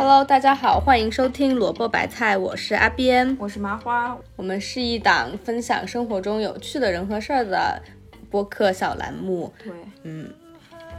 [0.00, 7.82] Hello，大家好，欢迎收听萝卜白菜，我是阿边，我是麻花，我们是一档分享生活中有趣的人和事儿的
[8.30, 9.52] 播客小栏目。
[9.62, 9.70] 对，
[10.04, 10.32] 嗯，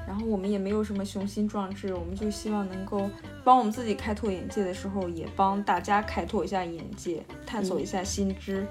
[0.07, 3.09] 然后我们也没有什么雄心壮志，我们就希望能够
[3.43, 8.67] 帮我们自己开拓眼界的时候，也帮大家开拓一下眼界，探索一下新知，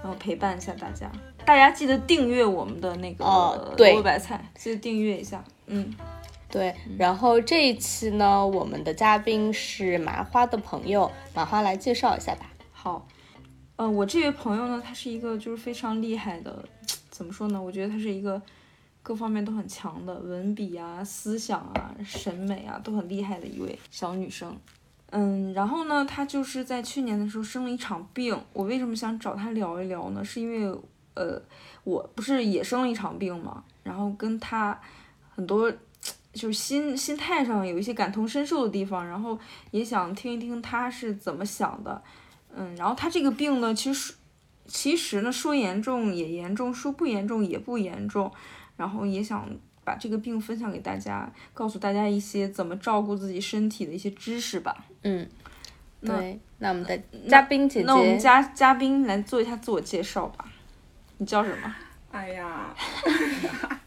[0.00, 1.10] 然后陪伴一下大家。
[1.44, 5.42] 大家记得订阅我们的那个萝卜白菜，记得订阅一下。
[5.66, 5.92] 嗯，
[6.52, 6.72] 对。
[6.98, 12.48] 然后这一期呢，我们的嘉宾是麻花的朋友，麻花来介绍一下吧。
[12.70, 13.08] 好，
[13.76, 16.64] 呃，我这位朋友呢，他是一个就是非常厉害的，
[17.10, 17.60] 怎么说呢？
[17.60, 18.40] 我觉得他是一个
[19.02, 24.56] 各方面都很强的，文笔啊、思想啊、审美啊都很厉害的一位小女生。
[25.14, 28.38] 嗯，然后呢，她就是在去年的时候生了一场病。
[28.52, 30.24] 我为什么想找她聊一聊呢？
[30.24, 30.80] 是因为
[31.14, 31.38] 呃，
[31.84, 34.80] 我不是也生了一场病嘛，然后跟她
[35.34, 35.70] 很多
[36.32, 39.38] 就是心心态上有一些感同身受的地方，然后
[39.70, 42.02] 也想听一听他是怎么想的。
[42.54, 44.14] 嗯，然后他这个病呢，其实
[44.66, 48.30] 其实呢说严重也严重，说不严重也不严重，
[48.76, 49.48] 然后也想
[49.84, 54.84] 把这个病分享给大家，告诉大家一些怎么照顾自己身体的一些知识吧。
[55.02, 55.28] 嗯，
[56.00, 56.40] 那对。
[56.58, 56.96] 那我们的
[57.28, 60.44] 嘉宾姐姐，那我们嘉嘉宾来做一下自我介绍吧。
[61.18, 61.74] 你叫什么？
[62.12, 62.72] 哎呀，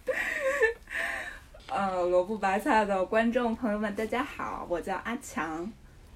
[1.76, 5.70] 呃，萝卜白菜的观众朋友们，大家好，我叫阿强。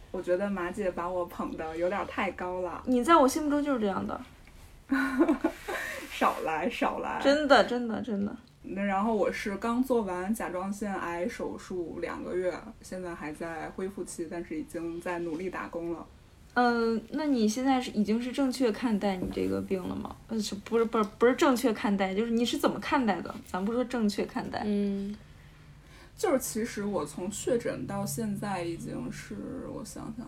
[0.09, 4.21] 我觉得马姐把我捧得有点太高了，你在我心目中就是这样的，
[6.09, 7.19] 少来少来。
[7.21, 8.33] 真的真的真的。
[8.61, 16.05] 那然后我是刚做完甲状腺癌手术两个月，现在还在恢复期，但是已经在努力打工了。
[16.53, 20.15] 嗯，那你现在是已经是正确看待你这个病了吗？
[20.29, 23.35] 呃，是不是不是不是正确看待，就是你是怎么看待的？
[23.45, 24.63] 咱不说正确看待。
[24.65, 25.13] 嗯
[26.19, 29.37] 就是其实我从确诊到现在已经是
[29.73, 30.27] 我想想，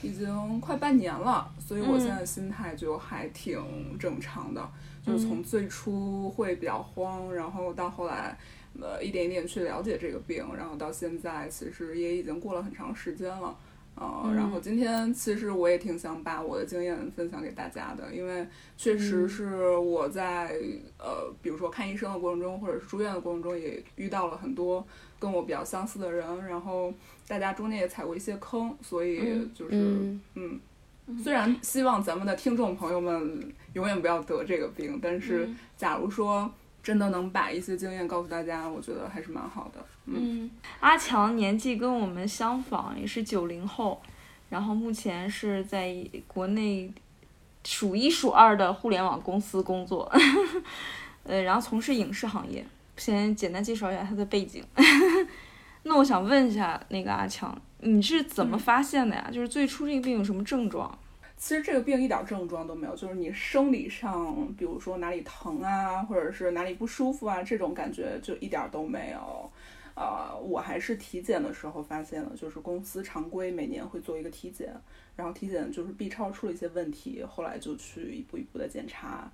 [0.00, 3.60] 已经快半年了，所以我现在心态就还挺
[3.98, 4.70] 正常的。
[5.04, 8.38] 就是从最初会比较慌，然后到后来，
[8.80, 13.58] 呃，一点一点去了解这个病，然后到现在其实也已经过了很长时间了。
[13.94, 20.56] 呃，然后今天其实我也挺想把我的经验分享给大家的，因为确实是我在
[20.98, 24.84] 呃，比如说看医生的过程中，或者是住院的过程中，也遇到了很多
[25.18, 26.92] 跟我比较相似的人，然后
[27.28, 30.20] 大家中间也踩过一些坑，所以就是嗯。
[30.34, 30.60] 嗯，
[31.20, 36.48] 虽然希望咱们的听众朋友们永远不要得这个病，但是假如说
[36.82, 39.84] 真的能把一些经验告诉大家，我觉得还是蛮好的。
[40.06, 40.50] 嗯，嗯，
[40.80, 44.02] 阿强年纪跟我们相仿，也是九零后，
[44.50, 45.94] 然后目前是在
[46.26, 46.92] 国内
[47.64, 50.10] 数一数二的互联网公司工作，
[51.24, 52.66] 呃，然后从事影视行业。
[52.94, 54.62] 先简单介绍一下他的背景。
[55.84, 59.28] 那我想问一下，那个阿强，你是怎么发现的呀？
[59.32, 60.96] 就是最初这个病有什么症状？
[61.44, 69.50] 其实这个病一点症状都没有，就是你生理上，比如说哪里疼啊，或者是哪里不舒服啊，这种感觉就一点都没有。
[69.96, 74.72] 呃，我还是体检的时候发现了，就是公司常规每年会做一个体检，
[75.16, 79.28] 然后体检就是 B 超出了一些问题，后来就去一步一步的检查。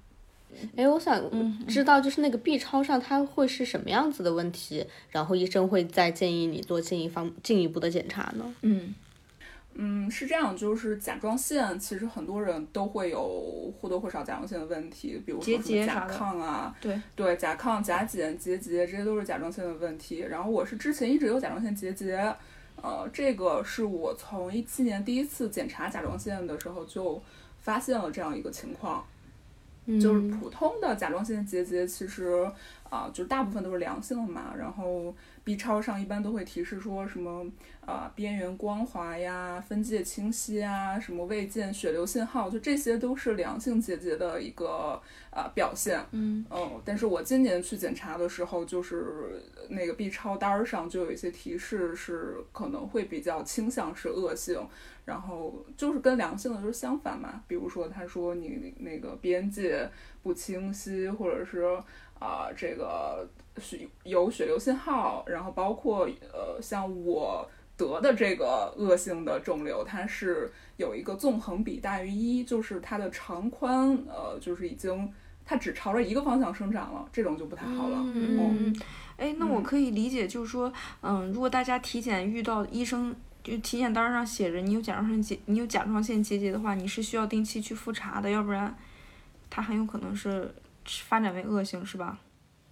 [0.76, 1.22] 哎，我想
[1.66, 8.54] 知道，就是那个 B 超上它会是什么样子的问题，然后医生会再建议你做进一方进一步的检查呢？
[8.62, 8.94] 嗯
[9.80, 20.18] 嗯，是这样，就是甲状腺，其实很多人都会有或多或少甲状腺的问题，比如说什么甲亢啊，对对，甲亢、甲减、结节，这些都是甲状腺的问题。
[20.18, 22.16] 然后我是之前一直有甲状腺结节，
[22.82, 27.22] 呃，这个是我从一七年第一次检查甲状腺的时候就
[27.60, 29.04] 发现了这样一个情况。
[29.98, 32.46] 就是普通的甲状腺结节，其实
[32.90, 34.52] 啊、就是大部分都是良性的嘛。
[34.54, 35.14] 然后
[35.48, 37.46] B 超上一般都会提示说什么
[37.86, 45.00] 啊、边缘光滑呀、分界清晰啊、什么未见血流信号，就这些都是良性结节的一个
[45.30, 45.98] 啊、表现。
[46.10, 54.60] 嗯嗯，但是我今年去检查的时候，就是那个 B 超单儿上就有一些提示是可能会比较倾向是恶性，
[55.06, 57.42] 然后就是跟良性的就是相反嘛。
[57.48, 59.88] 比如说他说你那个边界
[60.22, 61.64] 不清晰，或者是
[62.18, 63.28] 啊、这个
[63.58, 67.48] 血有血流信号，然后包括呃像我。
[67.78, 75.08] 得的这个恶性的肿瘤，它是有一个纵横比大于一，就是它的长宽，呃，就是已经
[75.44, 78.02] 它只朝着一个方向生长了，这种就不太好了。
[78.14, 78.74] 嗯，
[79.16, 80.72] 哎，那我嗯可以理解，就是说，
[81.02, 83.14] 嗯，如果大家体检遇到医生
[83.44, 88.76] 就体检单儿上写着你有甲状腺结，你有甲状腺结节的话，你是需要定期去复查的，要不然
[89.48, 90.52] 它很有可能是
[91.04, 92.18] 发展为恶性，是吧？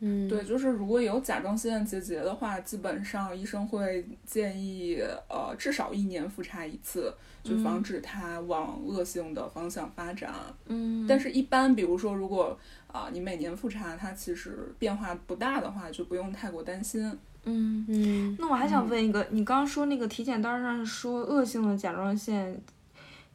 [0.00, 7.10] 嗯，对，就是如果有甲状腺结节的话，基本上医生会建议呃至少一年复查一次，
[7.42, 10.34] 就防止它往恶性的方向发展。
[10.66, 12.58] 嗯但是，一般比如说，如果
[12.88, 17.02] 啊、你每年复查，它其实变化不大的话，就不用太过担心。
[17.44, 22.60] 嗯，嗯那我还想问一个，你刚刚说那个体检单上说恶性的甲状腺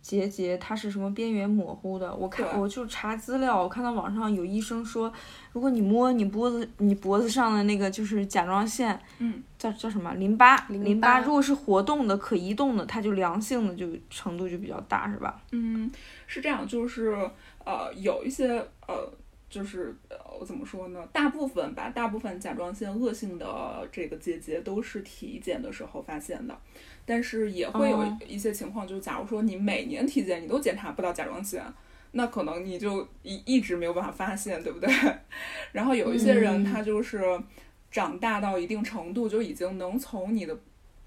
[0.01, 2.13] 结节，它是什么边缘模糊的？
[2.15, 5.12] 我看我就查资料，我看到网上有医生说，
[5.51, 10.57] 如果你摸你脖子你脖子上的那个就是甲状腺，嗯，叫叫什么淋巴？
[10.69, 15.42] 淋巴如果是活动的、可移动的，它就良性的就程度就比较大，是吧？
[15.51, 15.92] 嗯，
[16.25, 17.15] 是这样，就是
[17.63, 18.48] 呃，有一些
[18.88, 19.13] 呃，
[19.50, 21.07] 就是呃，我怎么说呢？
[21.13, 26.57] 大部分吧，大部分甲状腺恶性的这个结节都是体检的时候发现的，
[27.06, 31.63] 但是也会有哦一些情况，就是假如说你每年体检你都检查不到甲状腺。
[32.13, 34.94] 那可能你就一一直没有办法发现，对不对？
[35.71, 37.24] 然后有一些人嗯他就是
[37.89, 40.59] 长大到一定程度，就已经能从你的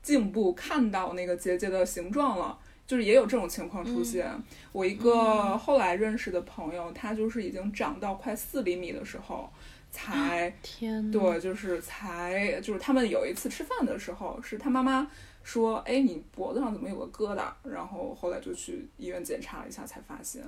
[0.02, 4.26] 颈部看到那个结节的形状了，就是也有这种情况出现。
[4.73, 9.52] 我一个后来认识的朋友，他就是已经长到快四厘米的时候，
[9.94, 15.08] 才 天，对，就是才就是他们有一次吃饭的时候，是他妈妈
[15.44, 20.43] 说：“哎，你脖子上怎么有个疙瘩？”然后后来就去医院检查了一下，才发现。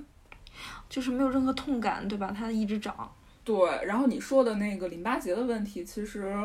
[0.88, 2.34] 就是没有任何痛感，对吧？
[2.36, 3.08] 它一直长。
[3.44, 6.36] 对，然后你说的那个淋巴结的问题，其实，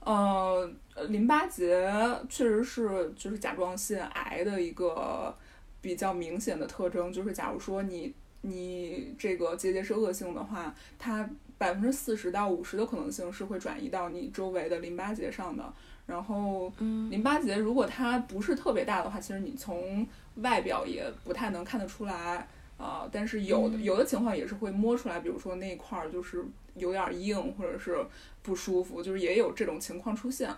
[0.00, 0.70] 呃，
[1.08, 1.92] 淋巴结
[2.28, 5.36] 确实是就是甲状腺癌的一个
[5.82, 15.70] 比较明显的特征，就是假如说你你这个结节是恶性的话，它百分之四十到五十的可能性是会转移到你周围的淋巴结上的。
[16.06, 20.06] 然后，嗯淋巴结如果它不是特别大的话，其实你从
[20.36, 22.48] 外表也不太能看得出来。
[22.78, 26.44] 啊、但是有的有的情况也是会摸出来，比如说那块儿就是
[26.76, 27.98] 有点儿硬，或者是
[28.40, 30.48] 不舒服，就是也有这种情况出现。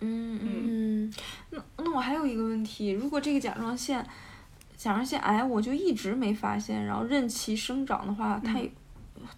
[0.00, 0.50] 嗯嗯。
[1.08, 1.14] 嗯
[1.48, 4.06] 那那我还有一个问题，如果这个甲状腺
[4.76, 8.68] 甲状腺癌我就一直没发现，然后任其生长的话，它有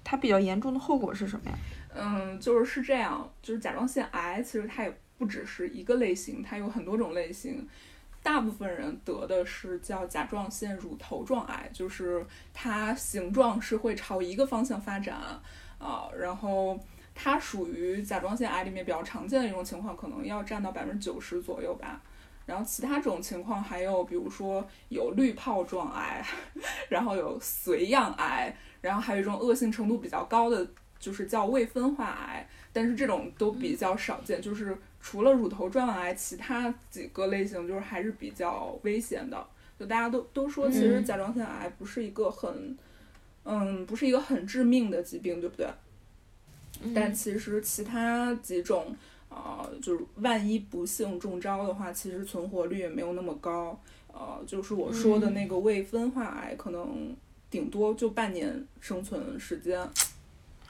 [0.05, 1.59] 它比较严重的后果是什么呀？
[1.95, 7.67] 嗯，就是是这样，就是甲状腺癌其实它也不只是一个类型，它有很多种类型。
[8.23, 15.17] 大部分人得的是叫甲状腺乳头状癌，就是它形状是会朝一个方向发展
[15.79, 16.79] 啊、然后
[17.15, 22.03] 它属于甲状腺癌里面比较常见的一种情况，可能要占到百分之九十左右吧。
[22.45, 26.25] 然后其他种情况还有，比如说有滤泡状癌，
[26.91, 30.67] 然后有髓样癌，然后还有一种恶性程度比较高的，
[30.99, 39.47] 就是叫未分化癌，但是这种都比较少见，就是除了乳头状癌，其他几个类型就是还是比较危险的。
[39.79, 42.77] 就大家都都说，其实嗯甲状腺癌不是一个很，
[43.45, 45.69] 嗯，不是一个很致命的疾病，对不对？
[46.95, 48.95] 但其实其他几种，
[49.29, 53.81] 呃，就是万一不幸中招的话，其实存活率也没有那么高。
[54.13, 57.15] 呃，就是我说的那个未分化癌，可能
[57.51, 59.81] 顶多就半年生存时间。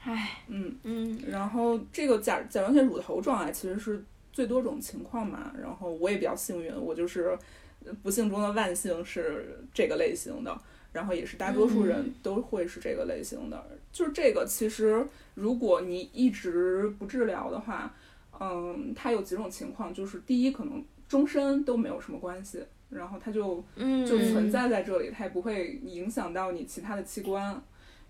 [0.01, 7.37] 唉，嗯，嗯然后这个甲甲状腺乳头状癌其实是最多种情况嘛，然后我也比较幸运，我就是
[7.85, 10.57] 呃不幸中的万幸是这个类型的，
[10.93, 13.61] 然后也是大多数人都会是这个类型的。
[13.91, 17.93] 就是这个其实如果你一直不治疗的话，
[18.39, 27.61] 嗯，它有几种情况，就是第一可能终身都没有什么关系，然后它就嗯，就存在在这里，它也不会影响到你其他的器官。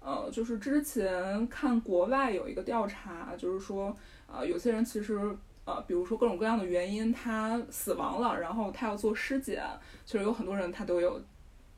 [0.02, 3.96] 呃，就是之前看国外有一个调查，就是说，
[4.28, 5.20] 呃，有些人其实
[5.66, 9.62] 呃，比如说各种各样的原因，他死亡了，然后他要做尸检，
[10.06, 11.22] 其实有很多人他都有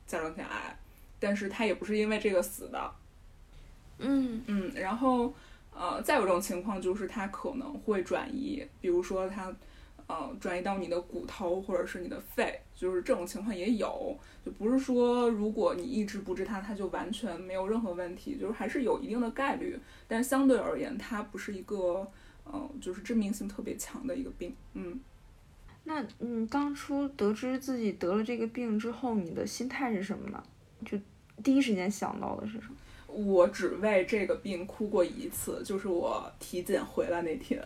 [0.06, 0.78] 甲状腺癌，
[1.20, 2.92] 但是他也不是因为这个死的。
[3.98, 5.34] 嗯嗯，然后
[5.74, 9.52] 呃，再有一种情况就是他可能会转移，比如说它
[10.12, 22.06] 呃转移到你的骨头或者是你的肺，就是这种情况也有，就不是说如果你一直不治它，它就完全没有任何问题，就是还是有一定的概率，但相对而言，它不是一个
[22.46, 25.00] 嗯就是致命性特别强的一个病，嗯。
[25.84, 30.44] 那你当初得知自己得了这个病之后，你的心态是什么呢？
[30.86, 30.98] 就
[31.42, 32.76] 第一时间想到的是什么？
[33.08, 37.66] 我只为这个病哭过一次，就是我体检回来那天。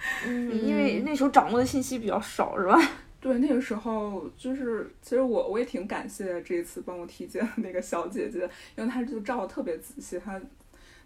[0.24, 2.78] 嗯，因为那时候掌握的信息比较少，是吧？
[3.20, 10.40] 对，那个时候就是，其实我我也挺感谢这一次帮我体检的那个小姐姐，因为她就照的特别仔细，她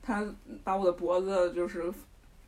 [0.03, 0.23] 她
[0.63, 1.91] 把我的脖子就是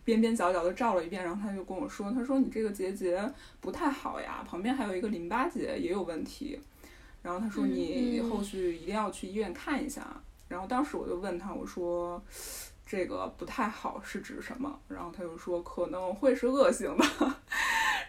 [0.05, 3.19] 边边角角都照了一遍，然后她就跟我说，她说你这个结节
[3.63, 6.61] 不太好呀，旁边还有一个淋巴结也有问题，
[7.23, 10.07] 然后她说你嗯后续一定要去医院看一下。
[10.47, 12.23] 然后当时我就问她，我说。
[12.95, 14.73] 这个不太好是指什么？
[14.87, 17.05] 然后他就说可能会是恶性的。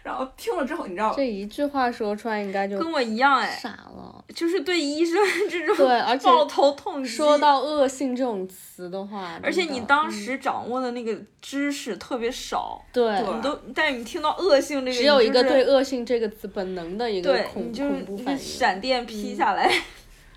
[0.04, 4.24] 然后听了之后，你知道这一句话说出来应该就跟我一样哎，傻了。
[4.32, 5.16] 就是对医生
[5.50, 7.08] 这种对，而且抱头痛击。
[7.08, 18.38] 说到恶性这种词的话，而且你当时掌握的那个知识特别少，对对你都，但是你听到恶性这个，只有一个对恶性这个词本能的一个，恐恐怖反应。
[18.38, 19.68] 闪电劈下来。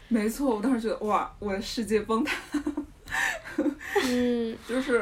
[0.07, 2.35] 没错，我当时觉得哇，我的世界崩塌。
[4.05, 5.01] 嗯， 就是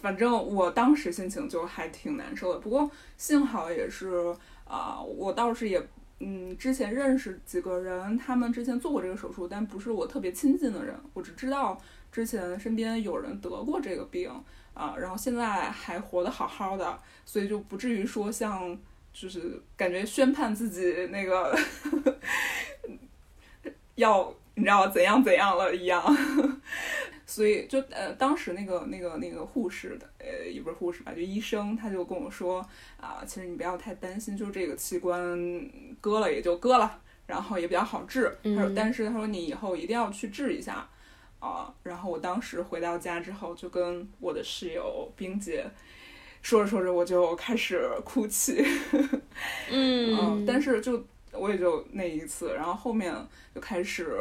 [0.00, 4.34] 反正我当时心情就还挺难受的，不过幸好也是
[4.64, 5.82] 啊、我倒是也
[6.20, 11.80] 嗯之前认识几个人，他们之前做过这个手术，但不是我特别亲近的人，我只知道
[12.12, 14.30] 之前身边有人得过这个病
[14.74, 18.78] 啊、然后现在还活得好好的，所以就不至于说像
[19.12, 21.58] 就是感觉宣判自己那个
[23.96, 26.00] 要你知道怎样怎样了一样。
[27.30, 32.66] 所以就呃，当时那个那个那个护士的，呃，也不是护士吧，就医生，他就跟我说
[32.96, 35.38] 啊、其实你不要太担心，就是这个器官
[36.00, 38.34] 割了也就割了，然后也比较好治。
[38.42, 40.88] 他说，嗯但是他说你以后一定要去治一下
[41.40, 45.64] 啊、然后我当时回到家之后，就跟我的室友冰姐
[46.42, 48.64] 说着说着，我就开始哭泣。
[49.70, 53.14] 嗯嗯，但是就我也就那一次，然后后面
[53.54, 54.18] 就开始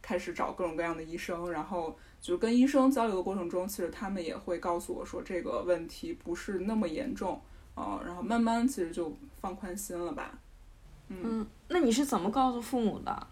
[0.00, 7.38] 开始找各种各样的医生，然后就跟医生交流的过程中，其实他们也会告诉我说这个问题不是那么严重，
[7.74, 10.38] 呃，然后慢慢其实就放宽心了吧。
[11.08, 13.26] 嗯，那你是怎么告诉父母的？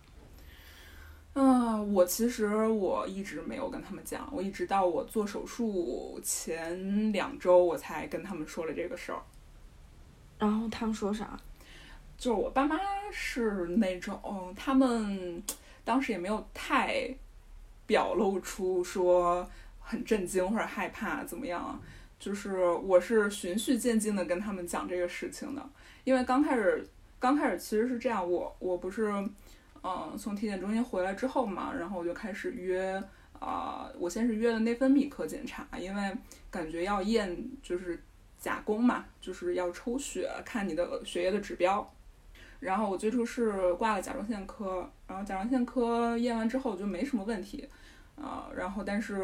[1.35, 9.23] 嗯，我其实我一直没有跟他们讲，我一直到我做手术前两周，我才跟他们说了这个事儿。
[10.37, 11.38] 然后他们说啥？
[12.18, 12.76] 就是我爸妈
[13.12, 15.40] 是那种，他们
[15.85, 17.09] 当时也没有太
[17.90, 19.44] 表露出说
[19.80, 21.82] 很震惊或者害怕怎么样，
[22.20, 25.68] 就是我是循序渐进的跟他们讲这个事情的，
[26.04, 26.87] 因为刚开始
[27.18, 29.09] 刚开始其实是这样，我我不是
[29.82, 33.02] 嗯从体检中心回来之后嘛，然后我就开始约。
[33.40, 36.16] 啊、我先是约了内分泌科检查，因为
[36.50, 37.99] 感觉要验就是
[38.38, 41.90] 甲功嘛，就是要抽血看你的血液的指标。
[42.59, 47.66] 然后我最初是挂了甲状腺科，然后甲状腺科验完之后就没什么问题，
[48.23, 49.17] 啊、然后但是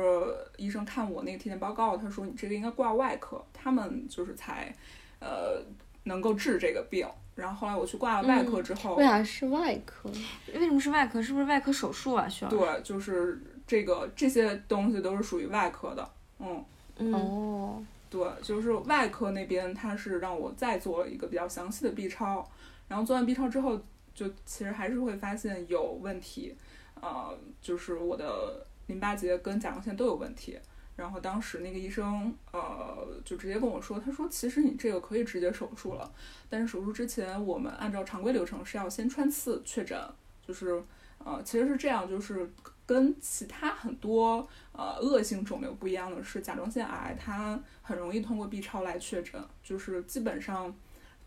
[0.57, 4.75] 医生看我那个体检报告，他说你这个应该挂外科，他们就是才
[5.21, 5.63] 呃
[6.05, 7.07] 能够治这个病。
[7.35, 10.11] 然后后来我去挂了外科之后，为啥是外科？
[10.55, 11.21] 为什么是外科？
[11.23, 12.27] 是不是外科手术啊？
[12.27, 12.51] 需要？
[12.51, 16.65] 对，就是这个这些东西都是属于外科的，嗯。
[16.99, 22.43] 嗯，哦，对，就是外科那边他是让我再做了一个比较详细的 B 超，
[22.89, 23.79] 然后做完 B 超之后，
[24.15, 26.57] 就其实还是会发现有问题，
[27.03, 30.59] 呃，就是我的淋巴结跟甲状腺都有问题。
[30.97, 36.11] 然后当时那个医生，呃，就直接跟我说，他说其实你这个可以直接手术了，
[36.49, 40.01] 但是手术之前我们按照常规流程是要先穿刺确诊，
[40.47, 40.83] 就是
[41.19, 42.51] 呃，其实是这样，就是
[42.87, 50.75] 跟其他很多呃恶性肿瘤不一样的是，甲状腺癌它很容易通过 B 超来确诊，就是基本上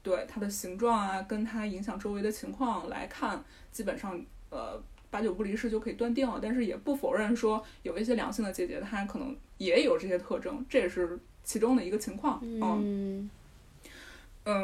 [0.01, 6.39] 对它的形状啊，跟它影响周围的情况来看，基本上呃八九不离十就可以断定了。
[6.42, 12.39] 但是也不否认说有一些良性的结节，它可能也有这些特征，这也是其中的一个情况。
[12.44, 13.30] 嗯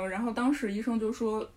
[0.09, 1.47] 然后当时医生就说，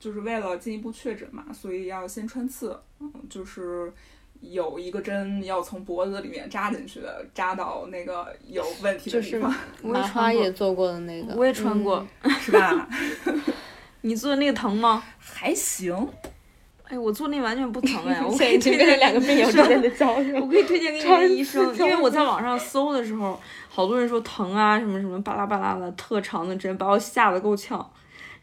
[0.00, 3.92] 就是为了进一步确诊嘛，所以要先穿刺，嗯，就是
[4.40, 12.04] 有一个针要从脖子里面扎进去的，扎到那个有问题的地方，我也麻花穿也做过的那个，我也穿过。
[12.40, 12.88] 是吧？
[14.02, 15.04] 你做的那个疼吗？
[15.18, 16.08] 还行，
[16.88, 20.46] 哎，我做那完全不疼哎， 我可以推荐两个病友之间的交我。
[20.48, 23.38] 可以推荐给你穿的医生，因为我在网上搜的时候，
[23.68, 27.90] 好多人说疼啊，什么什么巴拉巴拉的，特长的针把我吓得够呛。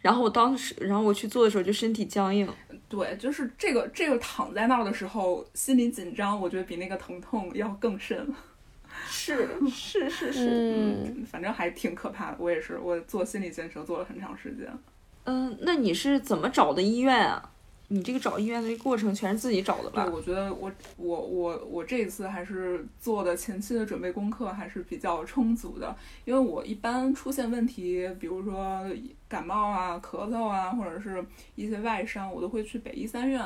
[0.01, 2.45] 然后我当时，然后我去做的时候就身体僵硬，
[2.89, 8.27] 对，就是这个这个躺在那儿的时候，心里紧张，我觉得比那个疼痛要更甚。
[9.07, 12.38] 是是 是是，嗯，反正还挺可怕的。
[12.38, 14.67] 我也是，我做心理建设做了很长时间。
[15.23, 17.50] 嗯，那你是怎么找的医院啊？
[17.93, 20.09] 你这个找医院的这个过程全是自己找的对，吧？
[20.12, 25.95] 我觉得我我我我这一次还是做的前期的准备功课还是比较充足的，
[26.25, 28.83] 因为我一般出现问题，比如说
[29.29, 31.23] 感冒啊、咳嗽啊，或者是
[31.53, 33.39] 一些外伤，我都会去北医三院，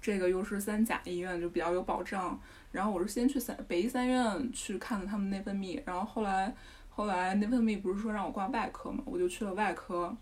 [0.00, 2.40] 这个又是三甲医院，就比较有保障。
[2.70, 6.54] 然后我是先去三北医三院去看了他们内分泌，然后后来
[6.88, 10.16] 后来内分泌不是说让我挂外科嘛，我就去了外科。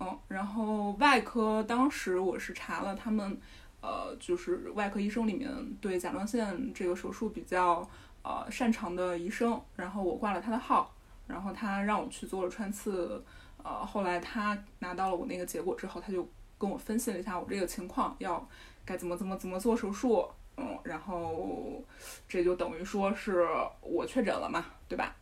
[0.00, 3.38] 嗯，然后外科当时我是查了他们，
[3.80, 7.88] 呃，就是外科医生里面对甲状腺这个手术比较
[8.22, 10.92] 呃擅长的医生，然后我挂了他的号，
[11.26, 13.22] 然后他让我去做了穿刺，
[13.62, 18.46] 呃，后来他拿到了我那个结果之后，他就跟我分析了一下我这个情况，要
[18.84, 21.82] 该怎么怎么怎么做手术，嗯，然后
[22.28, 23.46] 这就等于说是
[23.80, 25.14] 我确诊了嘛，对吧？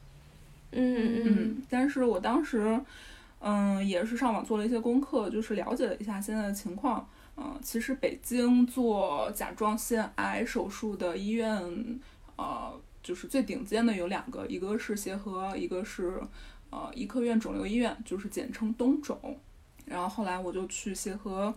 [0.74, 2.80] 嗯嗯，但是我当时，
[3.44, 7.04] 嗯，也是上网做了一些功课，就是了解了一下现在的情况。
[7.36, 11.60] 嗯，其实北京做甲状腺癌手术的医院，
[12.36, 12.72] 呃，
[13.02, 16.22] 就是最顶尖的有两个，一个是协和，一个是
[16.70, 19.18] 呃医科院肿瘤医院，就是简称东肿。
[19.84, 21.52] 然后后来我就去协和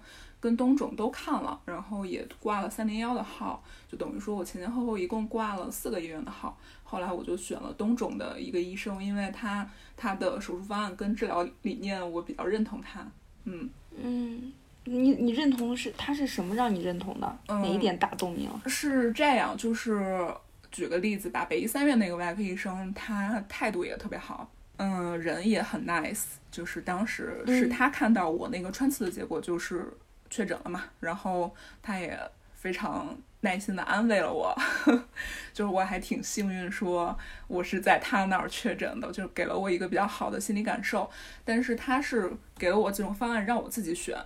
[0.46, 6.56] 跟东肿都看了，然后也挂了三零幺的号，就等于说我前前后后一共挂了四个医院的号。
[6.84, 13.04] 后来我就选了东肿的一个医生，因为他他的手术方案跟治疗理念我比较认同他。
[13.46, 13.68] 嗯
[14.00, 17.38] 嗯，你你认同的是他是什么让你认同的？
[17.48, 18.62] 哪一点打动你了？
[18.68, 20.32] 是这样，就是
[20.72, 24.48] 举个例子吧，北医三院那个外科医生，他态度也特别好，
[24.78, 26.26] 嗯，人也很 nice。
[26.52, 29.92] 就是当时是他看到我那个穿刺的结果就是
[30.36, 32.20] 确诊了嘛，然后他也
[32.54, 34.54] 非常耐心的安慰了我，
[35.54, 41.10] 就是我还挺幸运，说我是在他那儿确诊的，就给了我一个比较好的心理感受。
[41.46, 44.18] 但是他是给了我几种方案让我自己选，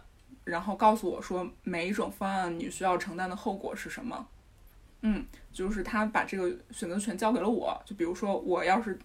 [0.45, 4.25] 然后告诉我说每一种方案你需要承担的后果是什么。
[5.01, 5.23] 嗯，
[5.53, 8.97] 就是他把这个选择权交给了我，就比如说我要是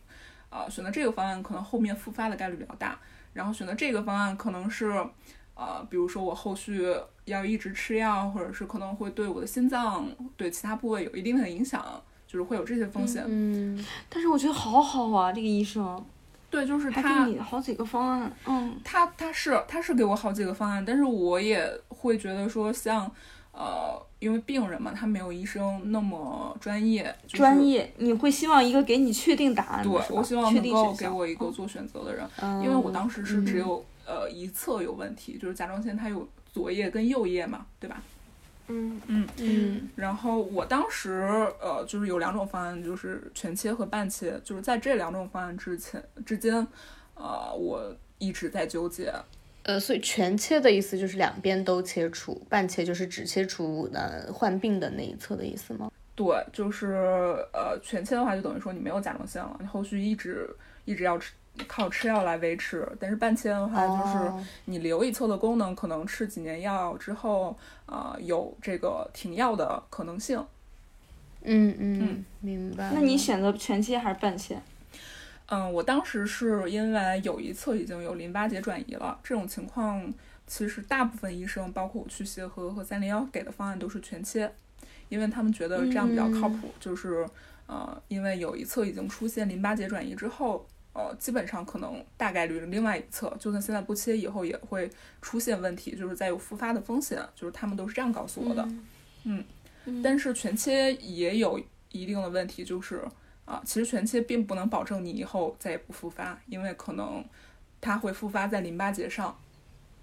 [0.48, 2.98] 呃选择这个方案，可能后面复发的概率比较大。
[3.34, 5.04] 然后选择这个方案可能是，
[5.54, 6.84] 呃，比如说我后续
[7.26, 10.06] 要一直吃药，或者是可能会对我的心脏、
[10.36, 11.84] 对其他部位有一定的影响，
[12.26, 13.24] 就是会有这些风险。
[13.26, 16.04] 嗯，但是我觉得好好啊，这个医生
[16.50, 23.10] 对，就是他给你好几个方案，嗯他他是他是给我好几个方案，但是我也会觉得说像，
[23.50, 32.24] 呃，因为病人嘛，他没有医生那么专业，就是、专业，你会希望一个给你确定答案的，对我希望确能够给我一个嗯做选择的人。
[32.40, 38.02] 嗯因为我当时是只有、呃一侧有问题，就是甲状腺它有左叶跟右叶嘛，对吧？
[38.68, 41.10] 嗯嗯嗯然后我当时
[41.60, 46.66] 呃就是有两种方案，就是全切和半切，就是在这两种方案之前之间，
[47.14, 49.12] 呃我一直在纠结。
[49.64, 55.90] 呃，所以全切的意思就是两边都切除，半切就是只切除呃患病的那一侧的意思吗？
[56.14, 60.48] 对，就是呃全切的话，就等于说你没有甲状腺了，你后续一直
[60.84, 61.32] 一直要吃
[61.68, 62.86] 靠吃药来维持。
[62.98, 70.44] 但是半切的话，就是哦你留一侧的功能，可能吃几年药之后，呃有这个停药的可能性。
[71.42, 72.90] 嗯嗯嗯，明白。
[72.94, 74.60] 那你选择全切还是半切？
[75.46, 80.10] 嗯，我当时是因为有一侧已经有淋巴结转移了，这种情况
[80.46, 84.50] 其实大部分医生，包括我去协和和三零幺给的方案都是全切，
[85.10, 86.70] 因为他们觉得这样比较靠谱。
[86.80, 87.28] 就是
[87.66, 94.88] 呃，因为有一侧已经出现淋巴结转移之后，呃，基本上可能大概率另外一侧，就算现在不切，以后也会
[95.20, 97.20] 出现问题，就是再有复发的风险。
[97.34, 98.66] 就是他们都是这样告诉我的。
[99.24, 99.44] 嗯，
[100.02, 103.02] 但是全切也有一定的问题，就是
[103.44, 107.24] 啊，其实全切并不能保证你以后再也不复发，因为可能
[107.80, 109.36] 它会复发在淋巴结上。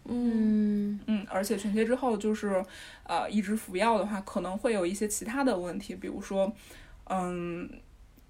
[0.06, 2.66] 嗯嗯，而且全切之后就是
[3.04, 6.52] 呃一直服药的话，可能会有一些其他的问题，比如说
[7.06, 7.70] 嗯，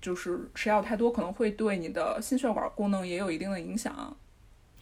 [0.01, 4.17] 就是吃药太多可能会对你的心血管功能也有一定的影响。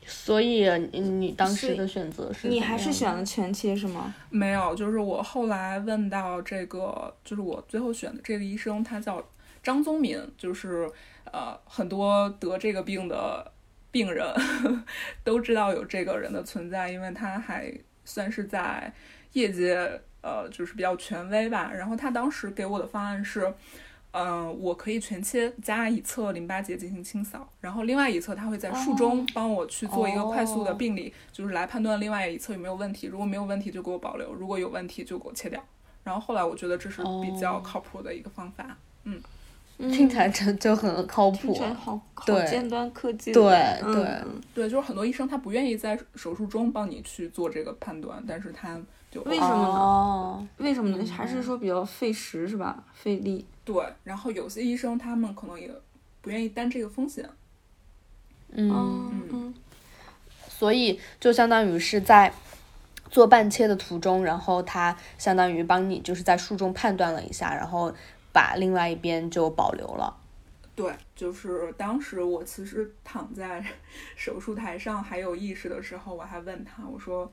[0.07, 4.11] 所以你你当时的选择是你还是选了全切是吗？
[4.31, 9.23] 没有，就是我后来问到这个，就是我最后选的这个医生，他叫
[9.61, 10.89] 张宗民，就是
[11.25, 13.51] 呃很多得这个病的
[13.91, 14.25] 病人
[15.23, 17.71] 都知道有这个人的存在，因为他还
[18.03, 18.91] 算是在
[19.33, 21.71] 业界呃就是比较权威吧。
[21.71, 23.53] 然后他当时给我的方案是。
[24.11, 33.07] 嗯，我可以全切加一侧淋巴结进行清扫，然后另外一侧它会在术中帮我去做一个快速的病理，就是来判断另外一侧有没有问题。
[33.07, 35.63] 如果没有问题就给我保留，如果有问题就给我切掉。
[36.03, 38.77] 然后后来我觉得这是比较哦靠谱的一个方法。
[39.79, 41.53] 听起来真就很靠谱。
[41.55, 42.45] 好好对。
[42.45, 43.43] 尖端科技对
[43.81, 44.03] 对。
[44.03, 44.41] 嗯。
[44.53, 48.77] 对，就是很多医生他不愿意在手术中帮你去做这个判断，但是他
[49.09, 49.69] 就为什么呢？
[49.69, 51.05] 哦，为什么呢？
[51.07, 52.83] 还是说比较费时是吧？
[52.93, 53.45] 费力。
[53.63, 53.81] 对。
[54.03, 55.71] 然后有些医生他们可能也
[56.21, 57.27] 不愿意担这个风险。
[58.51, 59.29] 嗯，嗯。
[59.31, 59.53] 嗯。
[60.49, 62.33] 所以就相当于是在
[63.09, 67.93] 做半切的途中，然后他相当于帮你就是在术中判断了一下，然后
[68.31, 70.15] 把另外一边就保留了。
[70.75, 73.61] 对，就是当时我其实躺在
[74.15, 77.29] 手术台上还有意识的时候，我还问他，我说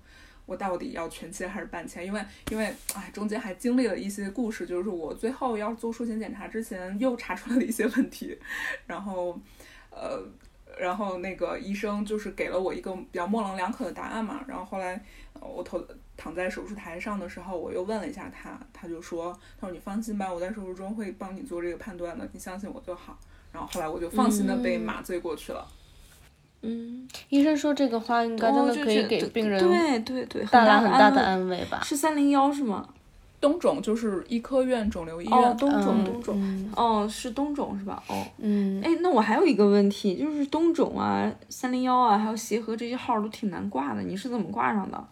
[0.47, 2.05] 我到底要全切还是半切？
[2.05, 2.65] 因为因为
[2.97, 8.37] 哎，中间还经历了一些故事，就是我最后要做术前检查之前又查出来了一些问题，
[8.85, 9.39] 然后
[9.91, 10.21] 呃，
[10.77, 15.01] 然后那个医生就是给了我一个比较模棱两可的答案嘛，然后后来
[15.41, 15.81] 我头
[16.17, 23.19] 躺在手术台上的时候，我又问了一下他，他就说，他说你放心吧，我在手术中会帮你做这个判断的，你相信我就好。
[23.53, 25.67] 然后后来我就放心的被麻醉过去了。
[26.63, 31.81] 嗯，医生说这个话应该真的可以给病人对对对，带来很大的安安慰吧。
[31.85, 32.89] 是三零幺是吗？
[33.39, 38.03] 东肿就是医科院肿瘤医院，哦，东肿嗯东肿，嗯哦，是东肿是吧？
[38.09, 45.09] 哦，嗯，哎，那我还有一个问题，就是东肿啊、三零幺啊，还有协和这些号都挺难挂的，你是怎么挂上的？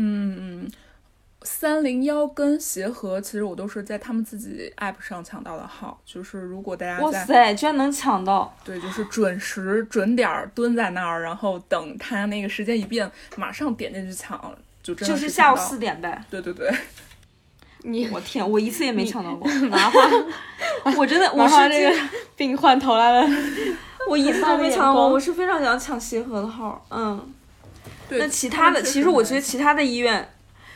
[0.00, 0.70] 嗯嗯，
[1.42, 8.54] 三零幺跟协和其实我都是在他们自己 app 上抢到的号，就是如果大家哇塞，居然能抢到！
[8.64, 14.38] 对，就是准时准点儿蹲在那儿，然后等他那个时间一变，马上点进去抢，
[14.82, 15.78] 就真的就是下午四。
[15.78, 16.24] 点呗。
[16.30, 16.70] 对对对，
[17.82, 19.50] 你我天，我一次也没抢到过。
[19.68, 20.00] 麻花，
[20.96, 23.28] 我真的，我是这个病患投来了，
[24.08, 26.84] 我一次都没抢到过， 我是非常想抢协和的号。
[26.90, 27.37] 嗯，对
[28.10, 30.28] 那其他的，其实我觉得其其他的医院，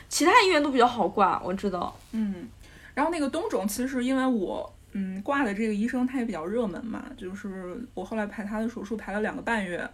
[0.09, 1.97] 其他医院都比较好挂，我知道。
[2.11, 2.47] 嗯，
[2.93, 9.89] 然后那个东肿，其实因为我嗯挂的这个医生他也比较热门嘛，就是我后来排他的手术排了两个半月，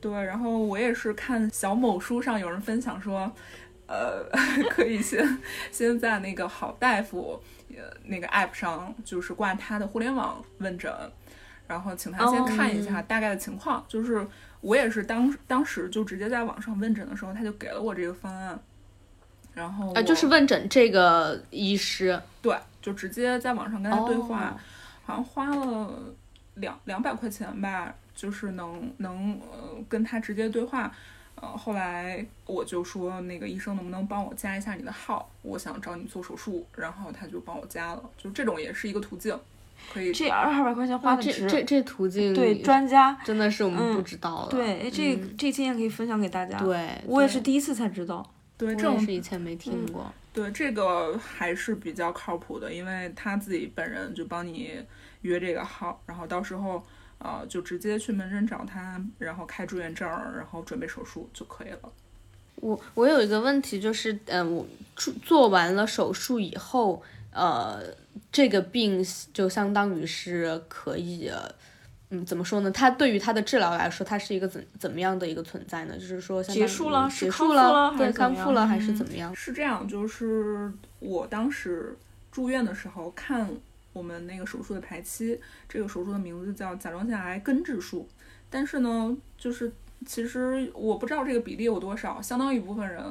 [0.00, 3.30] 对，然后我也是看小某书上有人分享说，
[3.86, 4.24] 呃，
[4.70, 5.38] 可以先
[5.70, 10.92] 先在那个好大夫呃那个 app 上就是挂他的互联网问诊，
[11.68, 14.26] 然后请他先哦看一下大概的情况，就是
[14.60, 18.58] 我也是当当时就直接在网上问诊的时候，他就给了我这个方案。
[19.52, 24.60] 然后啊，就是问诊这个医师，对，就直接在网上跟他对话，哦
[25.04, 25.92] 好像花了
[26.54, 30.92] 两两百块钱吧，就是能能呃跟他直接对话。
[31.34, 39.36] 呃，后来我就说那个医生能不能帮我加一下你的号，我想找你做手术，然后他就帮我加了，就这种也是一个途径，
[39.92, 40.12] 可以。
[40.12, 41.42] 这二百块钱花，的值。
[41.42, 44.50] 这这这途径对，专家，真的是我们嗯不知道的。
[44.50, 48.28] 对，哎这嗯这经验可以分享给大家。，对，我也是第一次才知道。
[48.56, 50.12] 对这种是以前没听嗯过。
[50.32, 54.72] 对这个还是比较靠谱的，因为他自己本人就帮你
[55.22, 56.84] 约这个号，然后到时候
[57.18, 61.92] 呃就直接去门诊找他，然后开住院证，然后准备手术就可以了。
[62.56, 67.82] 我我有一个问题，就是嗯，我做做完了手术以后，呃，
[68.32, 71.30] 这个病就相当于是可以，
[72.10, 72.70] 嗯，怎么说呢？
[72.70, 75.94] 它对于它的治疗来说，它是一个怎怎么样的一个存在呢？
[75.94, 79.34] 就是说结束了是结束康复了对，康复了还是嗯怎么样？
[79.34, 81.96] 是这样，就是我当时
[82.32, 83.48] 住院的时候看
[83.92, 88.08] 我们那个手术的排期，这个手术的名字叫甲状腺癌根治术，
[88.48, 89.72] 但是呢，就是
[90.06, 93.04] 其实我不知道这个比例有多少，相当一部分人，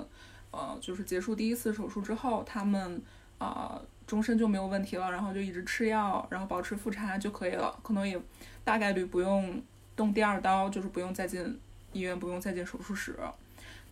[0.52, 3.02] 呃，就是结束第一次手术之后，他们
[3.38, 8.20] 啊、呃终身就没有问题了，然后就一直吃药，然后保持复查就可以了，可能也
[8.64, 9.62] 大概率不用
[9.96, 11.60] 动第二刀，就是不用再进
[11.94, 13.16] 医院，不用再进手术室。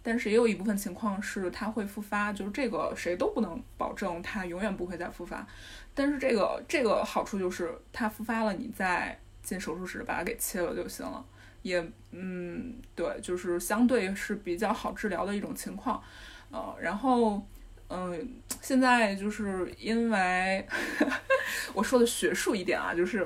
[0.01, 5.45] 但是也有一部分情况是它会复发，就是这个谁都不能保证它永远不会再复发。
[5.93, 11.23] 但是这个这个好处就是它复发了，你再进手术室把它给切了就行了。
[11.61, 16.01] 也嗯，对，就是相对是比较好治疗的一种情况。
[16.49, 17.45] 呃，然后
[17.89, 18.29] 嗯、
[18.61, 20.67] 现在就是因为
[21.73, 23.25] 我说的学术一点啊，就是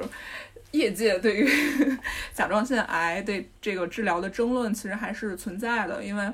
[0.71, 1.50] 业界对于
[2.34, 6.32] 甲状腺癌对这个治疗的争论其实还是存在的，因为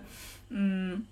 [0.49, 1.05] 嗯，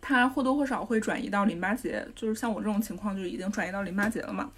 [0.00, 4.50] 它或多或少会转移到淋巴结，就是像我这种情况就已经转移到淋巴结了嘛。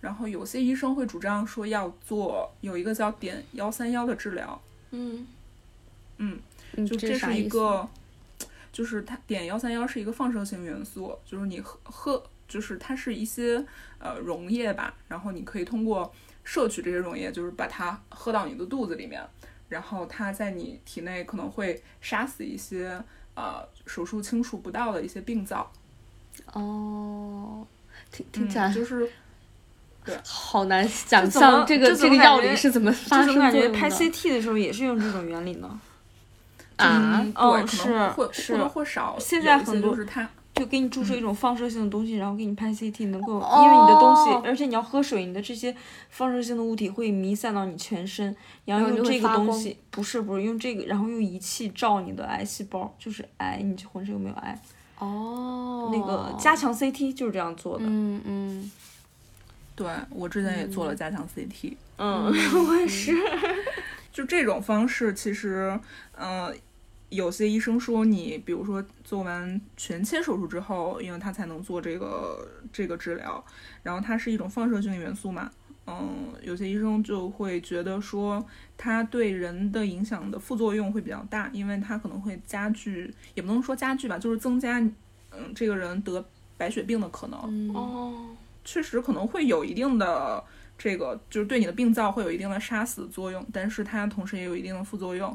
[0.00, 5.24] 然后有些医生会主张说要做有一个叫碘幺三幺的治疗，嗯，
[6.16, 6.40] 嗯，
[6.84, 7.88] 就这是一个，
[8.72, 13.62] 就是它碘幺三幺是一个放射性元素，就是你喝喝，就是它是一些
[13.98, 19.22] 呃溶液吧，然后你可以通过摄取这些溶液，就是把它喝到你的肚子里面，
[19.68, 22.98] 然后它在你体内可能会杀死一些
[23.34, 25.70] 呃手术清除不到的一些病灶，
[26.52, 27.66] 哦，
[28.10, 29.10] 听听起来嗯、就是
[30.04, 35.80] 对好难想象这个这个药理是怎么发这种感觉拍 CT 的时候也是用这种原理呢。
[36.76, 37.20] 啊？
[37.22, 40.28] 嗯，哦对，可能是会是或多或少现在很多就是它。
[40.54, 45.74] 就给你注嗯射一种放射性的东西，然后给你拍 CT，能够，因为你的东西，哦而且你要喝水，你的这些
[46.10, 54.60] 放射性的物体会弥散到你全身，然后用这个东西，不是不是用这个，然后用仪器照你的癌细胞，就是癌，你这浑身有没有癌？
[54.98, 57.84] 哦，那个加强 CT 就是这样做的。
[57.86, 58.70] 嗯嗯
[59.74, 62.26] 对我之前也做了加强 CT，、嗯，
[62.68, 63.16] 我也是。
[64.12, 65.78] 就这种方式，其实，
[66.18, 66.54] 嗯、
[67.08, 73.42] 有些医生说你，比如说做完全切手术之后，因为他才能做这个这个治疗，
[73.82, 75.50] 然后它是一种放射性元素嘛，
[75.86, 78.44] 嗯，有些医生就会觉得说
[78.76, 84.78] 它对人的影响的副作用会比较大，因为它可能会加剧，也不能说加剧吧，就是增加，
[85.30, 86.24] 嗯，这个人得
[86.58, 87.40] 白血病的可能。
[87.46, 90.42] 嗯哦，确实可能会有一定的
[90.82, 95.32] 这个，就是对你的病灶会有一定的杀死作用，但是它同时也有一定的副作用。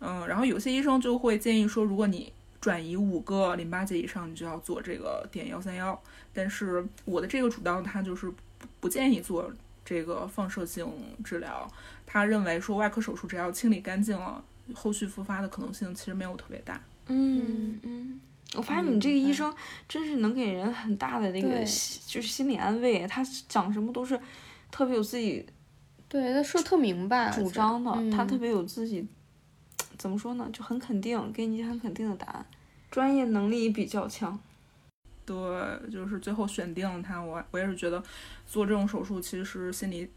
[0.00, 2.32] 嗯，然后有些医生就会建议说，如果你
[2.62, 6.02] 转移五个淋巴结以上，你就要做这个碘幺三幺。
[6.32, 8.36] 但是我的这个主刀他就是不
[8.80, 9.52] 不建议做
[9.84, 10.90] 这个放射性
[11.22, 11.70] 治疗，
[12.06, 16.80] 他认为说外科手术只要清理干净了，后续复发的可能性其实没有特别大。
[17.08, 18.18] 嗯嗯，
[18.54, 19.54] 我发现你这个医生
[19.86, 21.60] 真是能给人很大的那个
[22.06, 24.18] 就是心理安慰，他讲什么都是
[24.70, 25.46] 特别有自己
[26.08, 29.06] 对，他说特明白，主张的，嗯他特别有自己
[29.98, 32.46] 怎么说呢，就很肯定，给你很肯定的答案，
[32.90, 34.38] 专业能力比较强。
[35.24, 35.34] 对，
[35.90, 38.02] 就是最后选定了他，我我也是觉得
[38.46, 40.08] 做这种手术其实心里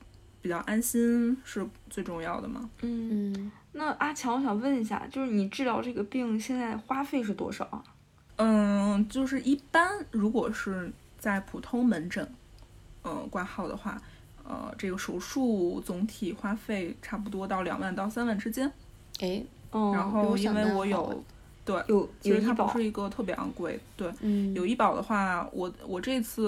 [0.41, 2.69] 比较安心是最重要的嘛。
[2.81, 7.83] 嗯，嗯，那阿强，我想问一下，就是你治疗这个病现在花费是多少啊？
[8.35, 12.31] 嗯，就是一般如果是在普通门诊，
[13.01, 13.99] 呃挂号的话，
[14.49, 18.69] 呃这个手术总体花费差不多到两万到三万之间。
[19.21, 21.23] 哎，哦，然后因为我有，
[21.63, 26.47] 对，有其实它不是一个特别昂贵，对，嗯，有医保的话，我我这次，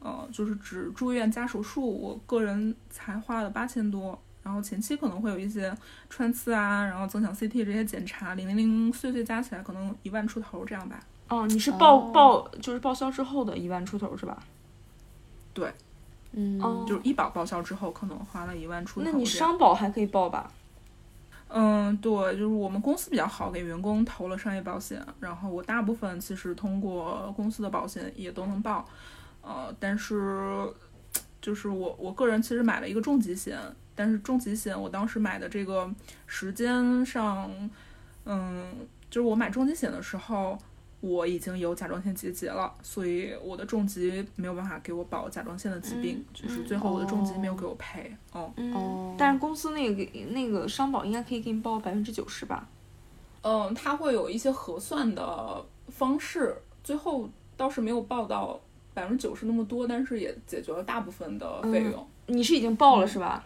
[0.00, 5.76] 呃，就是只住院加手术，我个人才花了八千多，然后前期可能会有一些
[6.08, 10.98] 穿刺啊，然后增强 CT 这些检查，零零零碎碎加起来可能一万出头这样吧。
[11.28, 14.40] 哦，你是报、哦报就是报销之后的一万出头是吧？
[16.38, 19.10] 嗯，哦就是医保报销之后，可能花了一万出头。
[19.10, 20.52] 那你商保还可以报吧？
[21.48, 28.86] 嗯，对，就是我们公司比较好，给员工投了商业保险，然后我大部分其实通过公司的保险也都能报，
[29.40, 30.68] 呃，但是
[31.40, 33.58] 就是我我个人其实买了一个重疾险，
[33.94, 35.90] 但是重疾险我当时买的这个
[36.26, 37.50] 时间上，
[38.26, 38.66] 嗯，
[39.08, 40.58] 就是我买重疾险的时候。
[41.06, 48.12] 我已经有甲状腺结节了，所以我的重疾没有办法给我保甲状腺的疾病，嗯就是嗯最后我的重疾没有给我赔。
[48.32, 52.68] 哦，嗯，哦但是公司那个给那个商保应该可以给你报百分之九十吧？
[53.42, 58.60] 嗯，它会有一些核算的方式，最后倒是没有报到
[58.92, 62.06] 百分之九十那么多，但是也解决了大部分的费用。
[62.26, 63.44] 你是已经报了是吧？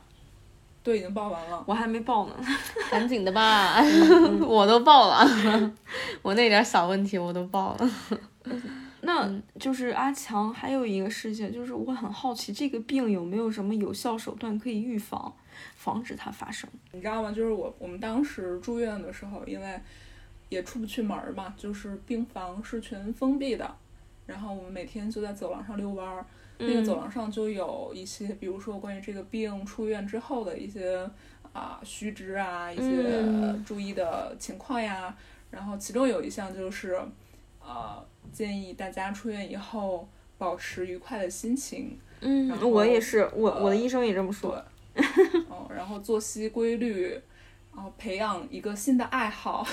[0.82, 1.62] 对，已经报完了。
[1.66, 2.34] 我还没报呢。
[2.90, 3.76] 赶紧的吧，
[4.46, 5.26] 我都报了，
[6.22, 7.90] 我那点小问题我都报了。
[9.02, 15.32] 那就是阿强还有一个事情，就是我很好奇，这个病有没有什么有效手段可以预防，
[15.74, 16.68] 防止它发生？
[16.92, 17.30] 你知道吗？
[17.32, 19.80] 就是我我们当时住院的时候，因为
[20.50, 23.74] 也出不去门儿嘛，就是病房是全封闭的，
[24.26, 26.24] 然后我们每天就在走廊上遛弯儿。
[26.62, 31.08] 那个走廊上就有一些，比如说关于这个病出院之后的一些
[31.54, 35.16] 啊须知啊，一些嗯注意的情况呀。
[35.50, 37.00] 然后其中有一项就是，
[37.60, 40.06] 呃，建议大家出院以后
[40.36, 44.62] 保持愉快的心情，嗯我也是，我呃我的医生也这么说。
[45.48, 47.18] 哦，然后作息规律，
[47.74, 49.66] 然后培养一个新的爱好。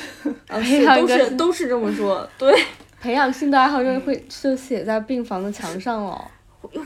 [0.48, 2.58] 啊， 都养一个新是都是这么说， 对，
[3.00, 6.32] 培养新的爱好就会就写在病房的墙上了。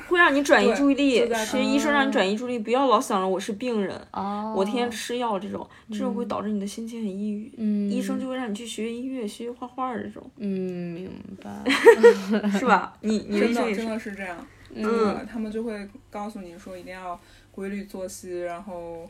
[0.08, 7.52] 会让你转移注意力其实医生让你转移注意力，不要老想着我是病人，哦，我天天吃药这种，这种会导致你的心情很抑郁。
[7.58, 11.72] 嗯，医生就会让你去学音乐、学画画这种，嗯明白，
[12.60, 12.94] 是吧？
[13.02, 13.86] 你你的真的真。
[13.88, 14.38] 的是这样。
[14.74, 17.20] 嗯，他们就会告诉你说一定要
[17.52, 19.10] 规律作息，然后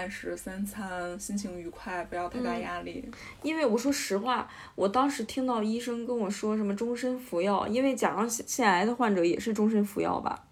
[0.00, 3.04] 按时三餐，心情愉快，不要太大嗯压力。
[3.42, 10.44] 因为我说实话，我当时听到医生跟我说什么终身服药，因为甲状腺癌的患者也是终身服药吧？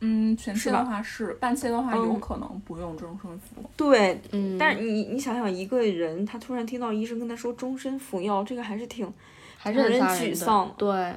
[0.00, 3.62] 嗯，全切的话是，半切的话有嗯可能不用终身服。
[3.76, 9.10] 对，嗯，但是你你想想，一个人他突然听到医生跟他说终身服药，这个还是挺
[9.56, 11.14] 还是很沮丧对，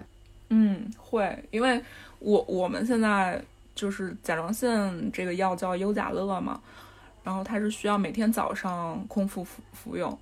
[0.49, 1.81] 嗯，会，因为
[2.19, 3.43] 我我们现在
[3.75, 6.61] 就是甲状腺这个药叫优甲乐嘛，
[7.27, 10.17] 然后它是需要每天早上空腹服服用。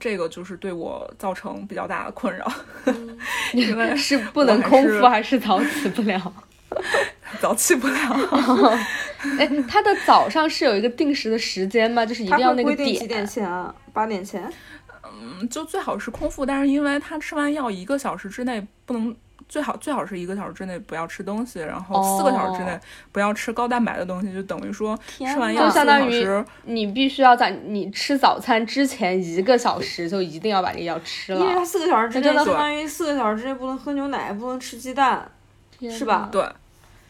[0.00, 2.50] 这个就是对我造成比较大的困扰，
[3.52, 6.32] 因为 是不能空腹还是早起不了？
[7.42, 7.94] 早起不了。
[9.38, 12.06] 哎，他的早上是有一个定时的时间吗？
[12.06, 13.74] 就是一定要那个定几点前啊？
[13.92, 14.50] 八点前？
[15.04, 19.14] 嗯，就最好是空腹，但是因为他吃完药一个小时之内不能
[19.48, 22.78] 最好最好是一个小时之内不要吃东西，然后四个小时之内
[23.12, 35.30] 不要吃高蛋白的东西，就等于说吃完药四个小时，你必须要在你吃早餐之前一个小时就一定要把这个药吃了，因为它四个小时之内相当于四个小时之内不能喝牛奶，不能吃鸡蛋，
[35.90, 36.28] 是吧？
[36.32, 36.44] 对，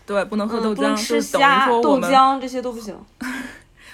[0.05, 2.94] 对，不能喝豆浆，吃虾、豆浆这些都不行。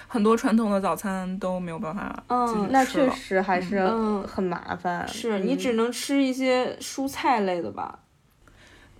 [0.08, 3.86] 很多传统的早餐都没有办法，嗯，那确实还是
[4.28, 5.08] 很麻烦。
[5.08, 7.98] 是你只能吃一些蔬菜类的吧？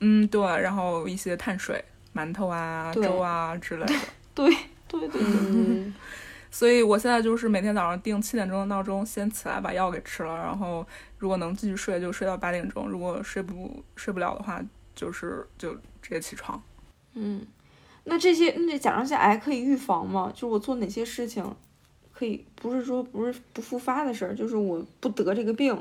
[0.05, 3.95] 嗯，对，然后一些碳水，馒头啊、粥啊之类的。
[4.35, 4.53] 对
[4.89, 5.93] 对对对。
[6.51, 10.85] 所以我现在就是每天早上定七点钟的闹钟，先起来把药给吃了，然后
[11.17, 14.61] 如果能继续睡就睡到八点钟，如果睡不睡不了的话，
[14.95, 16.61] 就是就直接起床。
[17.15, 17.47] 嗯。
[18.05, 20.31] 那这些那甲状腺癌可以预防吗？
[20.35, 21.55] 就是我做哪些事情，
[22.13, 25.81] 可以不是说不是不复发的事儿，就是我不得这个病。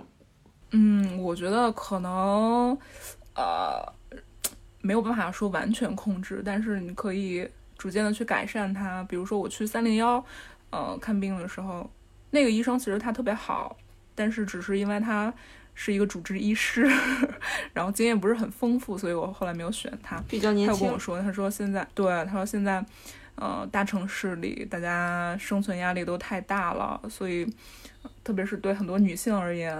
[0.70, 2.78] 嗯，我觉得可能，
[3.36, 3.84] 呃，
[4.82, 9.04] 没有办法说完全控制，但是你可以逐渐的去改善它。
[9.04, 10.24] 比如说我去三零幺，
[10.70, 11.90] 呃，看病的时候，
[12.32, 13.78] 那个医生其实他特别好，
[14.16, 15.34] 但是只是因为他。
[15.74, 16.86] 是一个主治医师，
[17.74, 20.22] 然后经验不是很丰富，所以我后来没有选他。
[20.28, 20.76] 比较年轻。
[20.76, 22.86] 他跟我说，他说现在对，他说现在，
[23.36, 27.48] 呃，大城市里大家生存压力都太大了，所以
[28.22, 29.74] 特别是对很多女性而言，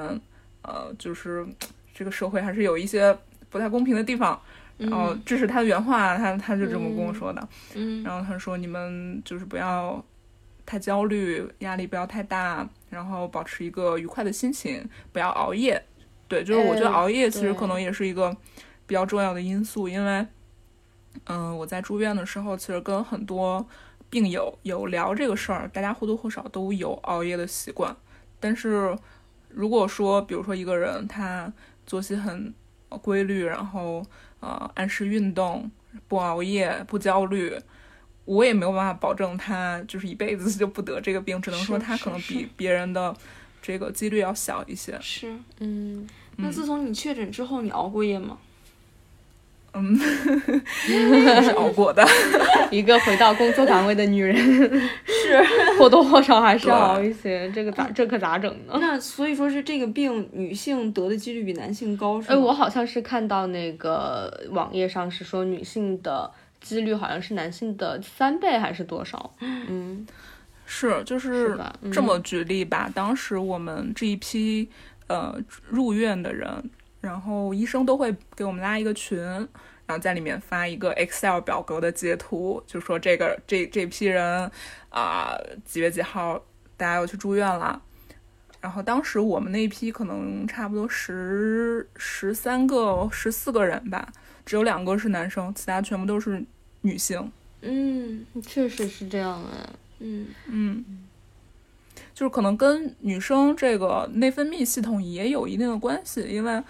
[0.62, 1.46] 呃，就是
[1.94, 3.16] 这个社会还是有一些
[3.50, 4.42] 不太公平的地方。
[4.82, 7.48] 然后这是他的原话，他他就这么跟我说的。
[7.76, 8.04] 嗯。
[8.04, 10.04] 然后他说你们就是不要
[10.66, 12.68] 太焦虑，压力不要太大。
[12.90, 15.82] 然后保持一个愉快的心情，不要熬夜。
[16.28, 18.36] 对，就是我觉得熬夜其实可能也是一个
[18.86, 20.28] 比较重要的因素，因为，
[21.28, 23.66] 嗯，我在住院的时候，其实跟很多
[24.10, 27.96] 病友有聊这个事儿，大家或多或少都有熬夜的习惯。
[28.42, 28.94] 但是
[29.48, 31.52] 如果说，比如说一个人他
[31.86, 32.54] 作息很
[33.02, 34.06] 规律，然后
[34.42, 35.72] 呃按时运动，
[36.10, 37.58] 不熬夜，不焦虑。
[38.26, 43.16] 我也没有办法保证他就是一辈子就不得这个病，只能说他可能比别人的
[43.62, 44.98] 这个几率要小一些。
[45.02, 46.08] 是，嗯。
[46.38, 48.38] 那自从你确诊之后，你熬过夜吗？
[48.40, 48.51] 嗯，
[49.74, 52.06] 是熬过的。
[52.72, 54.36] 一个回到工作岗位的女人，
[55.06, 55.42] 是
[55.78, 57.52] 或多或少还是要熬一些。
[57.52, 58.78] 这个咋这可咋整呢？
[58.80, 62.36] 那所以说是这个病，女性得的几率比男性高，是吗？
[62.36, 66.32] 哎，我好像是看到那个网页上是说女性的。
[66.62, 69.34] 几率好像是男性的三倍还是多少？
[69.40, 70.06] 嗯，
[70.64, 71.58] 是就是
[71.92, 72.88] 这么举例吧。
[72.94, 74.70] 当时我们这一批
[75.08, 75.36] 呃
[75.68, 76.48] 入院的人，
[77.02, 79.48] 然后医生都会给我们拉一个群，然
[79.88, 84.50] 后在里面发一个 Excel 表格的截图，就说这个这这批人
[84.90, 85.36] 啊
[85.66, 86.42] 几月几号
[86.78, 87.82] 大家要去住院了。
[88.62, 94.08] 然后当时我们那一批可能差不多十十三个十四个人吧。
[94.46, 96.44] 只有两个是男生，其他全部都是
[96.82, 97.32] 女性。
[97.62, 99.70] 嗯，确实是这样啊。
[100.00, 100.84] 嗯嗯，
[102.14, 106.62] 就是可能跟女生这个内分泌系统也有一定的关系，因为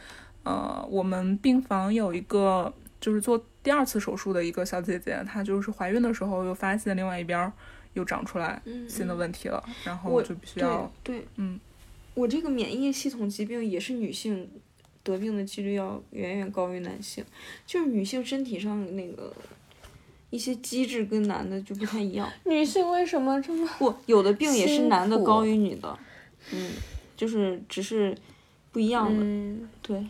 [0.43, 7.51] 呃，我们病房有一个就是做第二次手术的一个小姐姐，她就是怀孕的时候又发现另外一边
[7.93, 11.59] 又长出来新的问题了，然后就必须要对嗯，
[12.13, 14.49] 我这个免疫系统疾病也是女性。
[15.03, 17.25] 得病的几率要远远高于男性，
[17.65, 19.33] 就是女性身体上那个
[20.29, 22.31] 一些机制跟男的就不太一样。
[22.45, 23.91] 女性为什么这么不？
[24.05, 25.97] 有的病也是男的高于女的，
[26.51, 26.73] 嗯，
[27.17, 28.15] 就是只是
[28.71, 30.05] 不一样的，对。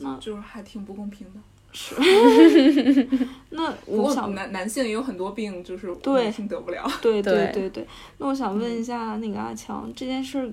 [0.00, 1.40] 那就是还挺不公平的。
[1.72, 1.94] 是。
[3.50, 6.90] 那我想男男性也有很多病，就是女性得不了。
[7.00, 7.86] 对对对对。
[8.18, 10.52] 那我想问一下那个阿强，这件事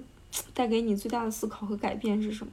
[0.54, 2.52] 带给你最大的思考和改变是什么？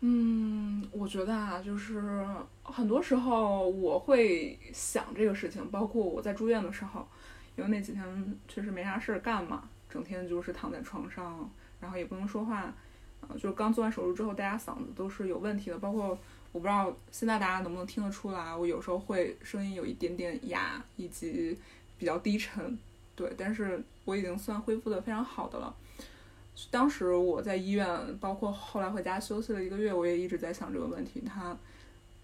[0.00, 2.24] 嗯，我觉得啊，就是
[2.62, 7.08] 很多时候我会想这个事情，包括我在住院的时候，
[7.56, 12.74] 因为那几天确实没啥事儿干嘛，整天就是躺在床上，然后也不能说话，呃，
[13.34, 16.18] 就是刚做完手术之后，大家嗓子都是有问题的，包括
[16.52, 21.58] 我不知道现在大家能不能听得出来，我有时候会声音有一点点哑，以及
[21.98, 22.78] 比较低沉，
[23.14, 25.74] 对，但是我已经算恢复的非常好的了。
[26.70, 31.54] 当时我在医院，包括后来回家休息了一个月，我也一直在想这个问题，它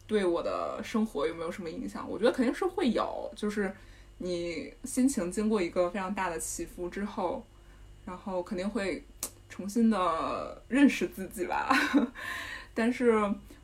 [0.07, 2.09] 对我的生活有没有什么影响？
[2.09, 3.71] 我觉得肯定是会有，就是
[4.17, 7.45] 你心情经过一个非常大的起伏之后，
[8.07, 9.05] 然后肯定会
[9.53, 11.71] 重新的认识自己吧。
[12.73, 13.13] 但是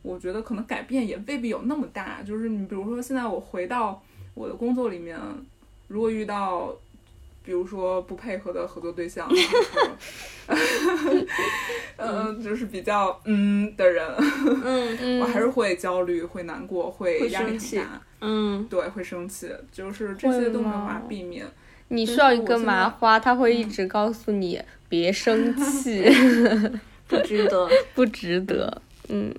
[0.03, 3.99] 我觉得可能改变也未必有那么大，就是你比如说现在我回到
[4.35, 5.17] 我的工作里面，
[5.87, 6.71] 如果遇到
[7.43, 11.25] 比如说不配合的合作对象，或者说
[11.97, 14.05] 嗯， 就是比较嗯的人，
[14.63, 15.19] 嗯嗯。
[15.21, 21.47] 我还是会焦虑、会难过、会会压力很大，嗯，对，会生气，就是这些都没有办法避免。
[21.89, 26.03] 你需要一根是我现在麻花，他会一直告诉你别生 气，
[27.07, 27.69] 不值得。
[27.93, 28.81] 不值得。
[29.09, 29.33] 嗯，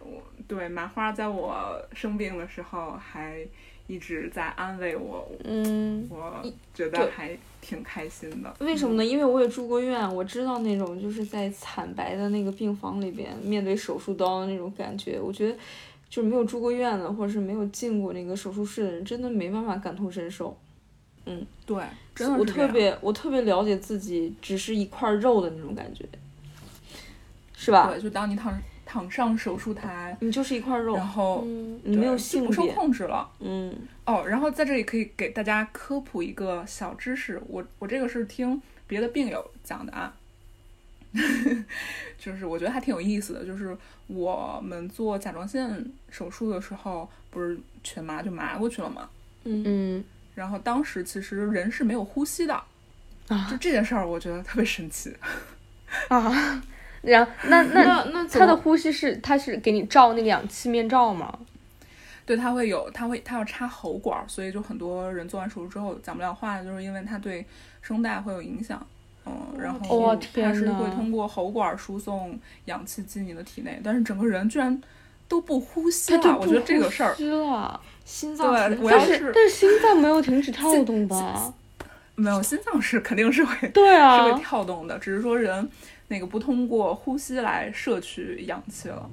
[0.00, 3.38] 我对，麻花在我生病的时候还
[3.88, 6.42] 一直在安慰我，嗯，我
[6.74, 8.54] 觉得还挺开心的。
[8.60, 9.04] 为什么呢？
[9.04, 15.18] 因为我也住过院，我知道那种就是在惨白的那个病房里边，面对手术刀的那种感觉。
[15.20, 15.56] 我觉得，
[16.08, 20.56] 就是没有住过院的，或者是没有进过那个手术室的人，真的没办法感同身受。
[21.66, 21.82] 对，
[22.14, 26.04] 真的我特别，我特别了解自己只是一块肉的那种感觉，
[27.56, 27.88] 是吧？
[27.88, 28.56] 对，就当你躺
[28.86, 32.66] 躺上手术台，你就是一块肉然，后嗯你没有不受。
[32.68, 33.28] 控制了。
[33.40, 33.74] 嗯
[34.06, 40.14] 哦，然后在这里可以给大家科普一个小知识，我我这个是听别的病友讲的啊，
[42.18, 43.76] 就是我觉得还挺有意思的，就是
[44.06, 49.10] 我们做甲状腺手术的时候，不是全麻就麻过去了嘛，
[49.44, 50.04] 嗯嗯
[50.38, 52.54] 然后当时其实人是没有呼吸的，
[53.26, 55.12] 啊就这件事儿我觉得特别神奇。
[56.06, 56.62] 啊，
[57.02, 61.36] 然后那那那那他的呼吸是他是给你罩那个氧气面罩吗？
[62.24, 67.44] 对，他会有，他会，他要插喉管儿，所以就很多人做完手术之后讲不了话，就是因为他对
[67.82, 68.86] 声带会有影响。
[69.26, 74.80] 嗯，然后哇它是会通过喉管儿输送氧气进你的体内，但是整个人居然
[75.28, 76.38] 都不呼吸了。
[76.40, 81.54] 我觉得这个事儿，呼吸了，心脏对停摆我要是但是但是心脏没有停止跳动吧？
[82.16, 85.68] 没有心脏是肯定是会对啊是会啊，跳动的，只是说人
[86.08, 89.08] 那个不通过呼吸来摄取氧气了。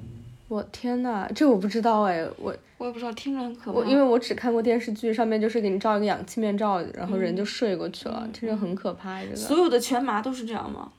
[0.47, 3.77] 我天呐，这我不知道哎，我我也不知道，听着很可怕。
[3.77, 9.23] 我因为我只看过电视剧，上面就是给你罩一个氧气面罩，然后人就睡过去了，嗯听着很可怕。
[9.23, 10.91] 这所有的全麻都是这样吗？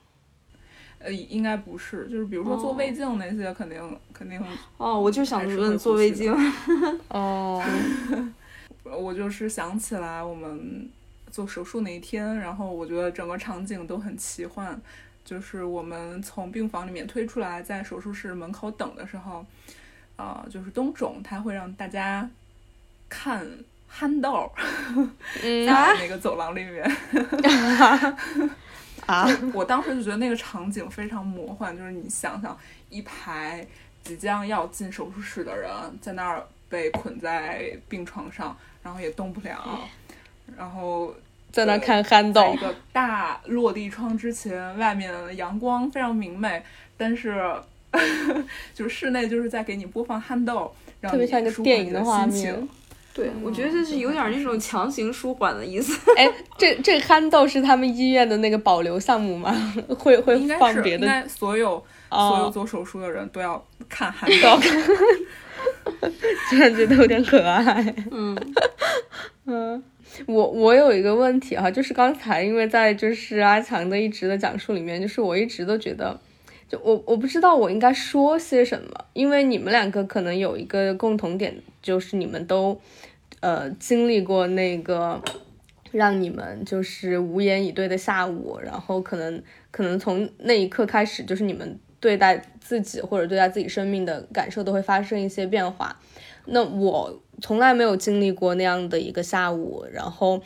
[0.99, 4.41] 呃，应该不是，就是比如说做哦胃镜那些，肯定肯定
[4.77, 6.35] 哦，我就想问做胃镜。
[7.09, 7.63] 哦，
[8.83, 10.89] 我就是想起来我们
[11.29, 14.79] 做手术那一天，然后我觉得整个场景都很奇幻。
[15.23, 19.45] 就是我们从病房里面推出来，在手术室门口等的时候，
[20.15, 22.29] 啊、就是东总他会让大家
[23.09, 23.45] 看
[23.87, 24.49] 憨豆
[25.43, 26.89] 嗯 在那个走廊里面。
[29.07, 32.55] 啊， 我当时就觉得那个场景非常魔幻，就是你想想
[32.89, 33.65] 一排
[34.03, 39.79] 即将要进手术室的人在那儿被捆在病床上，然后也动不了，
[40.57, 41.15] 然后
[41.51, 46.61] 在那看憨豆一，个大落地窗之前，外面阳光非常明媚，
[46.97, 47.55] 但是
[48.75, 52.67] 就是室内就是在给你播放憨豆，让特别你像一个电舒缓你的影的画心情面。
[53.17, 55.99] 对，我觉得这是有点那种强行舒缓的意思。
[56.15, 59.51] 哎，这这憨豆是他们医院的那个保留项目吗？
[59.97, 64.55] 会会放别的应该所有、所有哦，做手术的人都要看憨豆。
[64.59, 66.11] 看，
[66.47, 67.95] 突然觉得有点可爱。
[68.11, 68.37] 嗯
[69.49, 69.83] 嗯，
[70.27, 76.19] 我我有一个问题哈，就是刚才因为在就是阿强的一直的讲述里面，就是我一直都觉得，
[76.69, 82.79] 就我我不知道我应该说些什么，因为你们两个可能有一个共同点，就是你们都
[83.39, 85.21] 呃经历过那个
[85.91, 95.99] 让你们就是无言以对的下午，然后可能可能从那一刻开始，就是你们对待自己或者对待自己生命的感受都会发生一些变化。
[96.45, 100.41] 那我从来没有经历过那样的一个下午，然后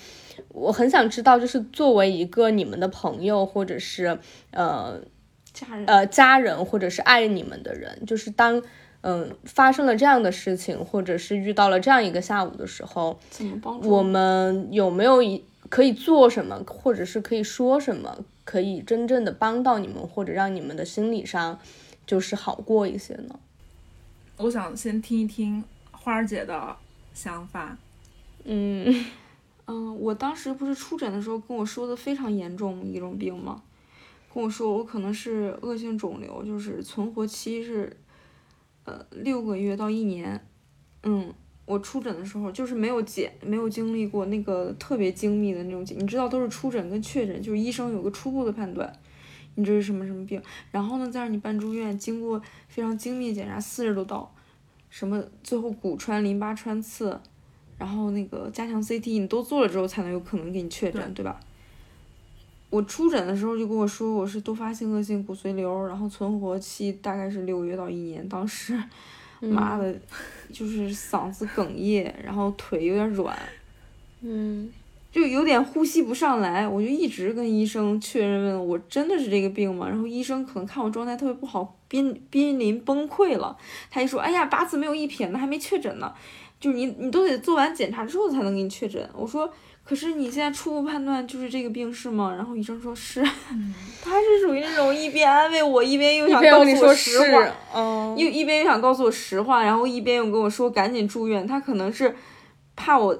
[0.49, 4.17] 我很想知道，就是作为一个你们的朋友，或者是
[4.51, 4.99] 呃
[5.53, 5.85] 家人。
[5.85, 8.63] 呃家人，或者是爱你们的人，就是当
[9.01, 21.59] 嗯发生了这样的事情，或者是遇到了这样一个下午的时候，怎么帮助我们有没有一可以做什么，或者是可以说什么，可以真正的帮到你们，或者让你们的心理上
[22.05, 23.39] 就是好过一些呢？
[24.37, 26.75] 我想先听一听花儿姐的
[27.13, 27.77] 想法。
[28.43, 29.05] 嗯
[29.67, 33.61] 嗯，我当时不是出诊的时候跟我说的非常严重一种病吗？
[34.33, 37.95] 跟我说我可能是恶性肿瘤，就是存活期是
[38.85, 40.39] 呃六个月到一年。
[41.03, 41.33] 嗯，
[41.65, 48.91] 我出诊的时候就是没有检，没有经历过那个特别精密的那种检，你知道都是出诊跟确诊，就是医生有个初步的判断，
[49.55, 54.33] 你这是什么什么病，然后呢再让你办住院，经过非常精密的检查，四十多道，
[54.89, 57.19] 什么最后骨穿、淋巴穿刺。
[57.77, 61.39] 然后那个加强 CT 你都做了之后，才能有可能给你确诊，对吧？
[62.71, 68.27] 我出诊的时候就跟我说我是多发性恶性骨髓瘤，然后存活期大概是六个月到一年。
[68.27, 68.81] 当时，
[69.39, 69.93] 妈的，
[70.51, 73.37] 就是嗓子哽咽，然后腿有点软。
[74.21, 74.71] 嗯
[75.11, 79.89] 就有点呼吸不上来，我就一直跟医生确认问我真的是这个病吗？
[79.89, 83.57] 然后医生可能看我状态特别不好，濒濒临崩溃了，
[83.89, 86.13] 他一说，哎呀，八字没有一撇呢，还没确诊呢，
[86.61, 89.05] 就是你你都得做完检查之后才能给你确诊。
[89.13, 89.51] 我说，
[89.83, 92.33] 可是你现在初步判断就是这个病是吗？
[92.33, 93.21] 然后医生说是，
[94.01, 101.45] 他是属于那种一边安慰我，一边又想告诉我实话是，，嗯，又一边又想告诉我实话，然后一边又跟我说赶紧住院。
[101.45, 102.15] 他可能是
[102.75, 103.17] 怕我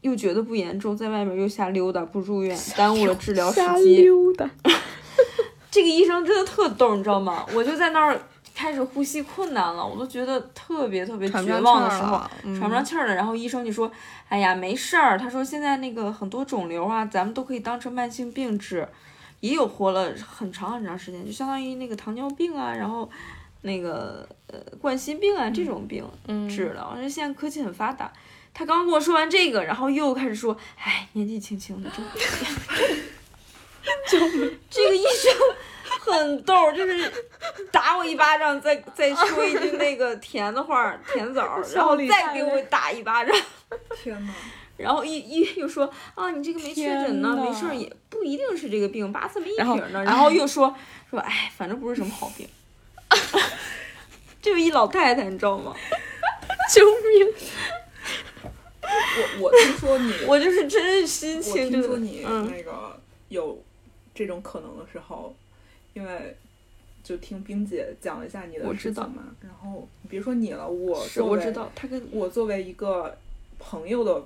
[0.00, 3.96] 又觉得不严重，在外面又瞎溜达，不住院，耽误了治疗时瞎机。
[4.02, 4.48] 溜达，
[5.70, 7.44] 这个医生真的特逗，你知道吗？
[7.54, 8.18] 我就在那儿
[8.56, 13.14] 开始呼吸困难了，我都觉得特别特别绝望的时候喘不上气儿了。
[13.14, 13.92] 然后医生就说
[14.30, 18.88] ：“哎呀，没事儿。”他说现在那个很多肿瘤啊，咱们都可以当成慢性病治，
[19.40, 23.08] 也有活了很长很长时间，就相当于那个糖尿病啊，然后
[23.60, 26.90] 那个呃冠心病啊这种病嗯治了。
[26.94, 28.10] 而且现在科技很发达。
[28.54, 31.90] 他刚跟我说完这个，然后又开始说：“哎，年纪轻轻的，
[34.08, 34.18] 这
[34.70, 35.30] 这个医生
[36.00, 37.10] 很逗，就是
[37.70, 43.34] 打我一巴掌，再再说一句那个甜的话儿，甜枣儿， 然后再给我打一巴掌，
[44.02, 44.32] 天呐，
[44.76, 50.74] 然后一一又说啊，你这个没确诊呢，没事儿，也不一定是这个病，八字没一撇呢，然后又说
[51.10, 52.48] 说哎，反正不是什么好病。
[54.42, 55.74] 就一老太太，你知道吗？
[56.72, 57.34] 救命！
[58.88, 63.60] 我我听说你，我就是真是心我情就是听说你嗯那个有
[64.14, 65.34] 这种可能的时候，
[65.96, 66.36] 因为
[67.02, 73.16] 就听冰姐讲了一下你的我知道事情嘛，然后别说你了，我是我知道，他跟我作为一个
[73.58, 74.22] 朋友的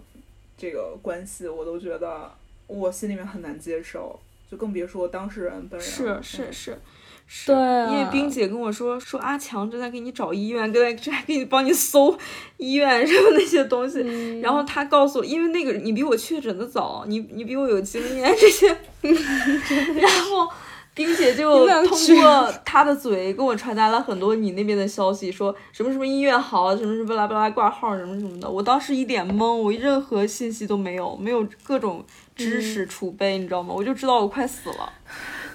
[0.58, 2.28] 这个关系，我都觉得
[2.66, 4.18] 我心里面很难接受，
[4.50, 6.18] 就更别说当事人本人是。
[6.20, 12.18] 是是是，对啊因为冰姐跟我说说阿强正在给你找医院，正在正在给你帮你搜
[12.56, 18.66] 医院什么那些东西，嗯然后他告诉我，因为那个你比我确诊的早，你你比我有经验这些，
[20.00, 20.50] 然后。
[20.92, 28.50] 冰姐就通过他的嘴跟我传达了很多你那边的消息，说什么什么医院好，什么什么巴拉巴拉挂号什么什么的。
[28.50, 33.72] 我当时一脸懵，我任何信息都没有，没有各种知嗯识储备，你知道吗？
[33.74, 34.92] 我就知道我快死了。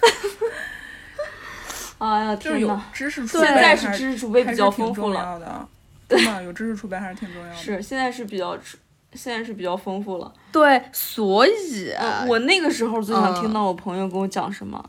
[1.97, 2.83] 哎呀，就是有天呐！
[2.91, 5.67] 知识储备现在，是知识储备比较丰富了，要的，
[6.09, 7.55] 真的有知识储备还是挺重要的。
[7.55, 8.57] 是现在是比较，
[9.13, 10.31] 现在是比较丰富了。
[10.51, 14.83] 对，所以呃我那个时候最想听嗯到我朋友跟我讲什么，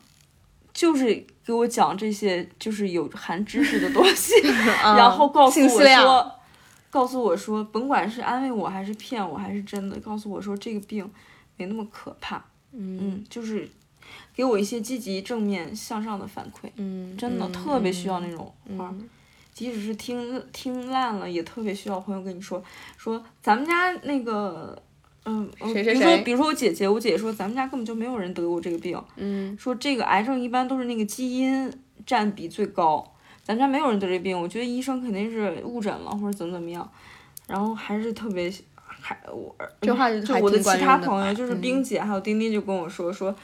[0.76, 4.34] 就是给我讲这些就是有含知识的东西，
[4.84, 6.32] 然后告诉我说，
[6.90, 11.10] 告诉我说，甭管是安慰我还是骗我还是真的，告诉我说这个病
[11.56, 12.36] 没那么可怕，
[12.72, 13.66] 嗯嗯，就是
[14.34, 18.44] 给我一些积极正面向上的反馈，嗯，真的嗯特别需要那种
[18.76, 18.90] 话。
[18.92, 19.08] 嗯
[19.56, 22.62] 即使是听听烂了，也特别需要朋友跟你说
[22.98, 24.78] 说咱们家那个，
[25.26, 31.70] 嗯，呃谁谁比如说谁比如说我姐姐，我姐姐说咱们家根本就没有人得过这个病，嗯说这个癌症一般都是那个基因
[32.06, 33.04] 占比最高，
[33.42, 36.88] 咱们家没有人得这病，我觉得医生肯定是误诊了或者怎么怎么样，
[37.46, 43.34] 然后还是特别还我这话就我的其他朋友就是嗯冰姐还有丁丁就跟我说说。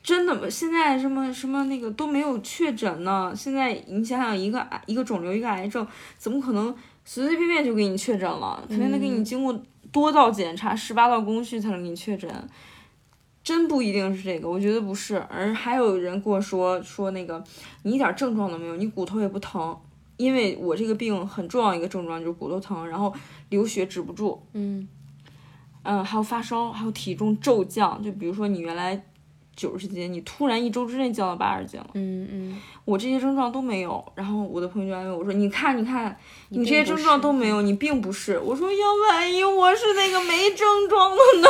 [0.00, 0.48] 真的吗？
[0.48, 3.30] 现在什么什么那个都没有确诊呢。
[3.36, 8.64] 现在你想想，一个癌一个肿瘤，一个癌症，怎么可能随随便便就给你确诊了？
[8.68, 9.52] 肯定得给你经过
[9.92, 12.30] 多道检查、十八道工序才能给你确诊。
[13.42, 15.16] 真不一定是这个，我觉得不是。
[15.30, 17.42] 而还有人跟我说说那个
[17.84, 19.74] 你一点症状都没有，你骨头也不疼，
[20.18, 23.14] 因为我这个病很重要一个症状就是骨头疼，然后
[23.48, 24.86] 流血止不住，嗯
[25.84, 28.02] 嗯，还有发烧，还有体重骤降。
[28.02, 29.02] 就比如说你原来
[29.58, 34.04] 九十斤，你突然一周之内降到八十斤了，嗯嗯，我这些症状都没有。
[34.14, 36.16] 然后我的朋友就安慰我说：“你看，你看，
[36.50, 41.48] 你这些症状都没有，你并不是。”我说：“要万一我是那个没症状的呢？”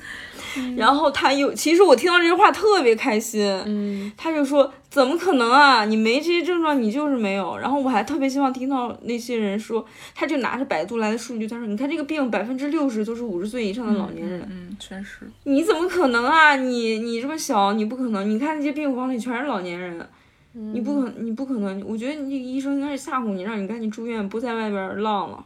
[0.76, 5.84] 然后他又，其实我听到这句话特别开心，嗯他就说：“怎么可能啊？
[5.84, 9.84] 你没这些症状，你就是没有。”然后我还特别希望听到那些人说，
[10.14, 16.56] 他就拿着百度来的数据，他说：“你看这个病百分之六十都是五十岁以上的老年人，嗯，确实，你怎么可能啊？
[16.56, 18.28] 你你这么小，你不可能。
[18.28, 20.06] 你看那些病房里全是老年人，
[20.52, 21.82] 你不可你不可能。
[21.86, 25.44] 我觉得你这个医生应该是吓唬你，让你赶紧住院，不在外边浪了。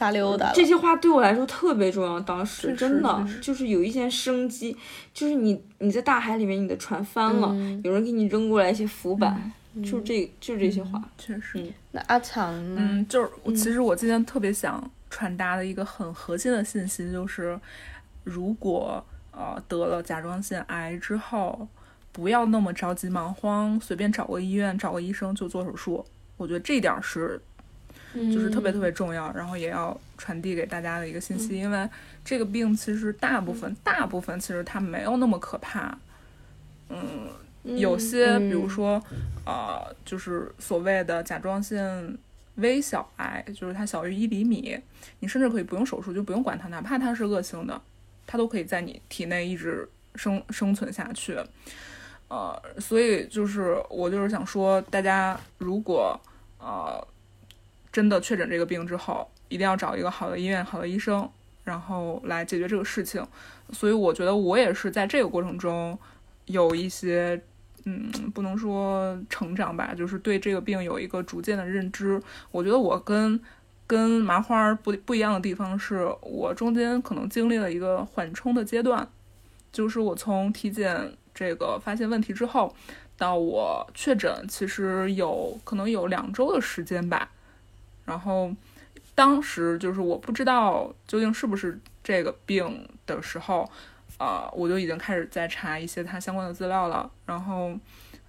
[0.00, 0.50] 瞎溜达。
[0.54, 4.74] 这些话对我来说特别重要，当时真的就是有一线生机，
[5.12, 9.52] 就是你你在大海里面，你的船翻了，嗯有人给你扔过来一些浮板，
[9.84, 11.02] 就是这就这些话。
[11.18, 12.80] 确实，嗯那阿强呢？
[12.80, 17.60] 嗯，就是我其实我今天特别想传达的一个很核心的信息就是，
[18.24, 21.68] 如果呃得了甲状腺癌之后，
[22.10, 26.02] 不要那么着急忙慌，随便找个医院找个医生就做手术。
[26.38, 27.38] 我觉得这点儿是
[28.14, 31.88] 就是特别特别重要，然后也要传递给大家的一个信息，因为
[32.24, 35.96] 这个病其实大部分大部分其实它没有那么可怕，
[36.88, 37.28] 嗯，
[37.78, 39.00] 有些比如说
[39.44, 42.18] 呃，就是所谓的甲状腺
[42.56, 44.78] 微小癌，就是它小于一厘米，
[45.20, 47.80] 你甚至可以不用手术，就不用管它，哪怕它是恶性的，
[48.26, 51.38] 它都可以在你体内一直生生存下去。
[52.28, 56.18] 呃，所以就是我就是想说，大家如果
[56.58, 57.04] 呃
[57.92, 61.28] 真的确诊这个病之后，一定要找一个好的医院、好的医生，
[61.64, 63.24] 然后来解决这个事情。
[63.72, 65.98] 所以我觉得我也是在这个过程中
[66.46, 67.40] 有一些，
[67.84, 72.20] 嗯，不能说成长吧，就是对这个病有一个逐渐的认知。
[72.50, 73.40] 我觉得我跟
[73.86, 79.08] 跟麻花不不一样的地方是，我中间可能经历了一个缓冲的阶段，
[79.72, 81.12] 就是我从体检。
[81.32, 82.74] 这个发现问题之后，
[83.16, 87.30] 到我确诊，其实有可能有两周的时间吧。
[88.10, 88.52] 然后
[89.14, 93.70] 当时就是我不知道究竟是不是这个病的时候，
[94.18, 97.08] 呃，我就已经开始在查一些它相关的资料了。
[97.24, 97.70] 然后，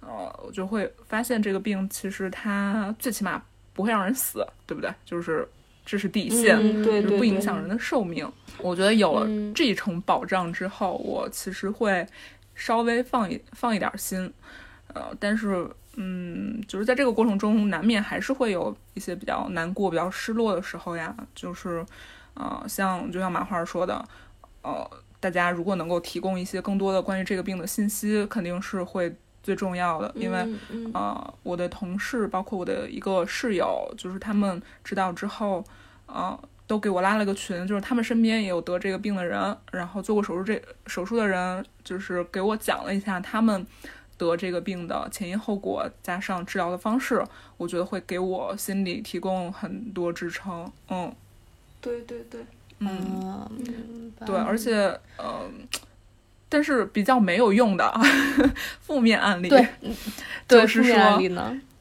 [0.00, 4.88] 呃，我就会发现这个病其实它最起码不会让人死，对不对？
[5.04, 5.46] 就是
[5.84, 8.30] 这是底线，对对，不影响人的寿命。
[8.58, 12.06] 我觉得有了这一重保障之后，我其实会。
[12.54, 14.30] 稍微放一放一点心，
[14.92, 15.66] 呃，但是，
[15.96, 21.14] 嗯，就是在这个过程中，难免还是会有一些比较难过、比较失落的时候呀。
[21.34, 21.84] 就是，
[22.34, 24.04] 呃，像就像马花说的，
[24.62, 24.90] 呃，
[25.20, 30.10] 大家如果能够提供一些更多的关于这个病的信息，肯定是会最重要的。
[30.14, 30.38] 因为，
[30.94, 35.64] 呃，我的同事，包括我的一个室友，就是他们知道之后，
[36.06, 36.38] 呃。
[36.64, 43.66] 都给我拉了个群，就是他们身边也有得这个病的人，然后做过手术这手术的人，就是给我讲了一下他们
[44.26, 47.22] 得这个病的前因后果，加上治疗的方式，
[47.56, 50.70] 我觉得会给我心里提供很多支撑。
[50.88, 51.14] 嗯，
[51.80, 52.44] 对对对，
[52.78, 55.66] 嗯，对，而且嗯，
[56.48, 57.92] 但是比较没有用的
[58.80, 59.66] 负面案例，对，
[60.46, 61.20] 就是说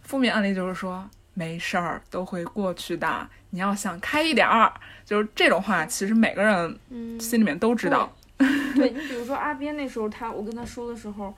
[0.02, 3.28] 负面案例就是说没事儿都会过去的。
[3.52, 4.72] 你要想开一点儿，
[5.06, 6.80] 就是这种话，其实每个人
[7.20, 8.12] 心里面都知道。
[8.76, 11.36] 对你，比如说阿边那时候，他我跟他说的时候。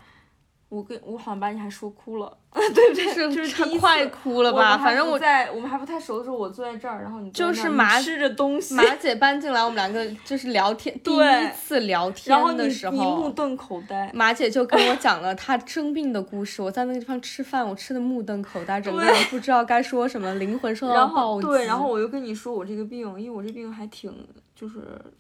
[0.74, 2.36] 我跟我好像把你还说哭了，
[2.74, 3.36] 对不对？
[3.36, 4.78] 就是快哭了吧？
[4.78, 8.76] 反正我在我们还不太熟的时候，我坐在这儿，然后你就是马吃着东西。
[8.76, 14.10] 马 姐搬进来，我们两个就是聊天，第一次聊天的时候，你目瞪口呆。
[14.14, 16.62] 马姐就跟我讲了她生病的故事。
[16.62, 21.48] 我在那个地方吃饭，我吃的目瞪口呆，整个人不知道该说什么，灵魂受到暴击。
[21.48, 24.14] 对，然后我又跟你说我这个病，因为我这病还挺。
[24.56, 24.76] 就是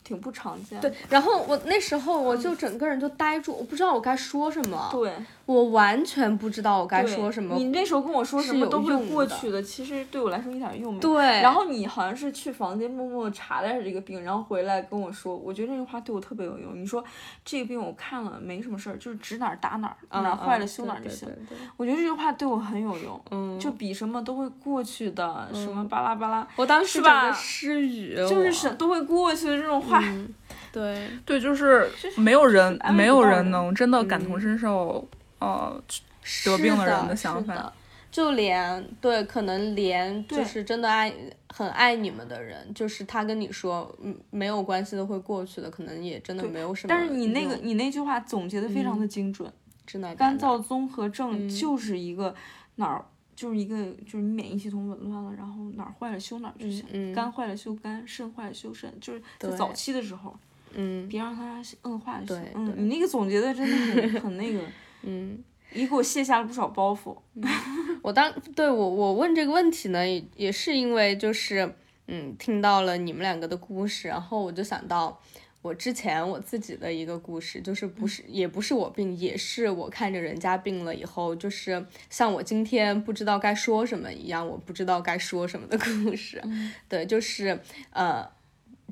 [0.05, 0.79] 挺不常见。
[0.79, 4.87] 对，然后我那时候我就整个人就呆住，我不知道我该说什么。
[4.91, 5.11] 对，
[5.47, 7.55] 我完全不知道我该说什么。
[7.55, 11.01] 你那时候跟我说什么都会过去的，其实对我来说一点用没有。
[11.01, 11.41] 对。
[11.41, 16.79] 然后你好像是去房间默默查了下这个病，然后回来跟我说，我觉得这句话对我特别有用。
[16.79, 17.03] 你说
[17.43, 21.27] 这个病我看了没什么事儿，就是指哪儿打哪儿，哪儿坏了修哪儿就行。
[21.77, 23.21] 我觉得这句话对我很有用。
[23.31, 23.59] 嗯。
[23.59, 26.47] 就比什么都会过去的，什么巴拉巴拉。
[26.55, 28.15] 我当时整个失语。
[28.15, 30.01] 就是什都会过去的这种话。
[30.71, 35.07] 对对，就是没有人，没有人能真的感同身受，
[35.39, 35.79] 呃，
[36.45, 37.73] 得病的人的想法。
[38.11, 41.11] 就连对，可能连就是真的爱
[41.49, 46.89] 很爱你们的人，就是他跟你说，嗯，没有关系的，会过去的，可能也真的没有什么。
[46.89, 49.51] 但是你那个，你那句话总结的非常的精准。
[49.85, 52.35] 真的，干燥综合症就是一个
[52.75, 53.03] 哪儿。
[53.35, 60.37] 就是一个，就是你免疫系统紊乱了，然后哪儿坏了修哪儿就行，肝坏了修肝，肾坏了修肾，就是在早期的时候，
[60.75, 62.45] 嗯，别让它恶化就行。
[62.53, 63.75] 嗯，你那个总结的真的
[64.11, 64.59] 很 很那个，
[65.01, 65.43] 嗯，
[65.73, 67.15] 也给我卸下了不少包袱。
[68.01, 69.99] 我当对我我问这个问题呢，
[70.35, 71.75] 也是因为就是
[72.07, 75.19] 嗯听到了你们两个的故事，然后我就想到。
[75.63, 86.43] 我之前我自己的一个故事，就是不是也不是我病，也是我看着人家病了以后，就是像我今天不知道该说什么一样，我不知道该说什么的故事。
[86.89, 87.57] 对，就是
[87.91, 88.27] 呃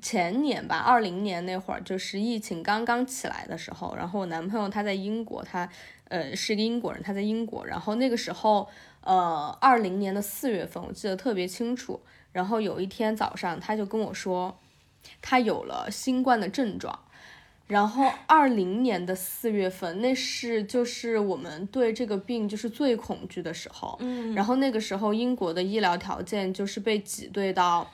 [0.02, 5.68] 前年吧，二零年那会儿，就是疫情刚刚起来的时候，然后我男朋友他在英国，他
[6.12, 8.70] 呃是一个英国人，他在英国，然后那个时候
[9.02, 12.00] 呃二零年的四月份，我记得特别清楚，
[12.32, 14.60] 然后有一天早上他就跟我说。
[15.20, 17.00] 他有了新冠的症状，
[17.66, 27.92] 然后二零年的四月份，那是就是我们对这个病就是最恐惧的时候，嗯，然后那个时候英国的医疗条件就是被挤兑到，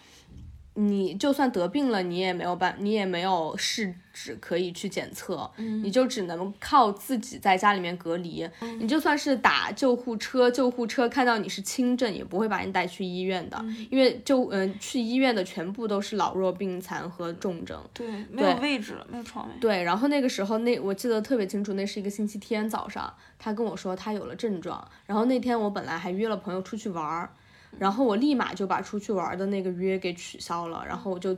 [0.80, 8.48] 你就算得病了，你也没有办，你也没有试纸可以去检测，你就只能靠自己在家里面隔离。
[8.80, 13.60] 你就算是打救护车，救护车看到你是轻症，也不会把你带去医院的，
[13.90, 17.82] 因为就嗯、去医院的全部都是老弱病残和重症。
[17.92, 19.54] 对，没有位置了，没有床位。
[19.60, 27.32] 对，然后那个时候那我记得特别清楚，那是一个星期天早上，他跟我说他有了症状，然后那天我本来还约了朋友出去玩儿，
[27.80, 31.38] 然后我立马就把出去玩儿的那个约给取消了，然后我就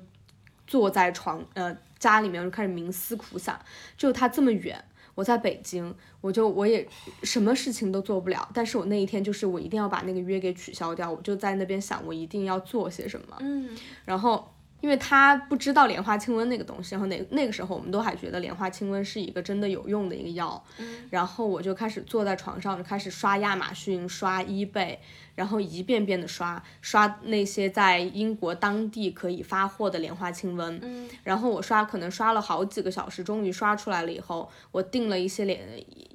[0.66, 3.60] 坐在床呃家里面就开始冥思苦想，
[3.98, 4.84] 就他这么远。
[5.16, 6.88] 我在北京，我就我也
[7.24, 13.70] 什么事情都做不了，但是我那一天就是我一定要把那个约给取消掉，我就在那边想我一定要做些什么，嗯，
[14.06, 14.50] 然后
[14.82, 20.64] 因为他不知道莲花清瘟那个东西，然后那那个时候我们都还觉得莲花清瘟是一个真的有用的一个药，
[21.10, 24.98] 然后我就开始坐在床上，就开始刷亚马逊、刷 eBay，
[25.36, 30.80] 然后一遍遍的刷刷那些在英国当地可以发货的莲花清瘟，
[31.24, 35.60] 然后我刷可能刷了好几个小时，终于刷出来了以后，我订了一些莲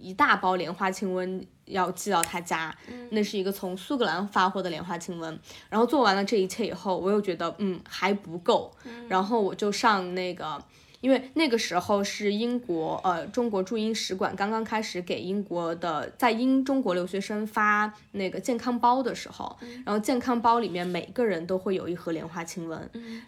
[0.01, 2.77] 一大包莲花清瘟要寄到他家，
[3.11, 5.37] 那是一个从苏格兰发货的莲花清瘟。
[5.69, 8.73] 然后做完了这一切以后，我又觉得嗯还不够，
[9.09, 10.63] 然后我就上那个。
[11.01, 19.55] 因为那个时候是英国呃中国驻英使馆刚刚开始给英国的在英中国留学生发那个健康包的时候，
[19.85, 22.81] 然后健康包里面每个人都会有一盒莲花清瘟，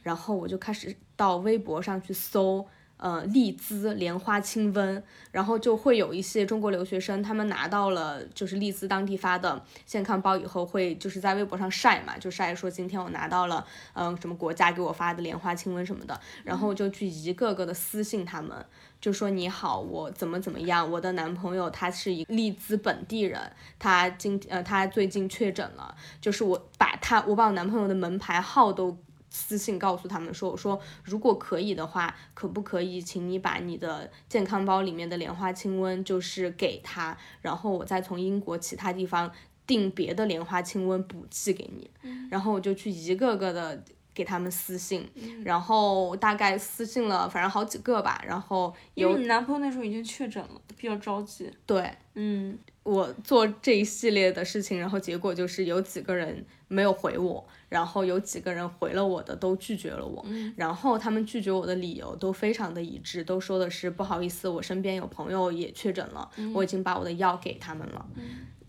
[0.03, 2.67] 然后我就开始到微博上去搜。
[2.99, 18.65] 呃，利兹莲花清瘟，然后就会有一些中国留学生，他们拿到了就是利兹当地发的健康包以后，会就是在微博上晒嘛，就晒说今天我拿到了，嗯、什么国家给我发的莲花清瘟什么的，然后就去一个个的私信他们，
[18.99, 28.97] 就说你好，我怎么怎么样，我的男朋友他是一利兹本地人，他今呃他最近确诊了，就是我把他我把我男朋友的门牌号都。
[29.37, 39.31] 私信告诉他们说：“我说如果可以的话，可不可以请你把你的健康包里面的莲花清瘟就是给他，然后我再从英国其他地方
[39.67, 41.91] 订别的莲花清瘟补寄给你。
[42.31, 43.85] 然后我就去一个个的
[44.15, 45.07] 给他们私信，
[45.45, 51.53] 然后大概私信了反正好几个吧，然后有因为你男朋友那时候已经确诊了，比较着急。
[51.67, 60.25] 对嗯，我做这一系列的事情，然后结果就是有几个人没有回我，然后有几个人回了我的都拒绝了我，
[60.57, 68.07] 然后他们拒绝我的理由都非常的一致，都说的是不好意思，我身边有朋友也确诊了，我已经把我的药给他们了，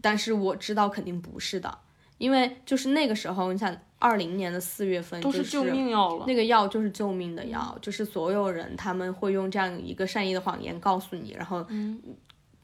[0.01, 1.77] 但是我知道肯定不是的，
[2.17, 6.25] 因为就是那个时候，你想二零年的四月份就是都救命药了。
[6.25, 11.65] 那个药就是救命的药，就是所有人他们会用这样一个善意的谎言告诉你，然后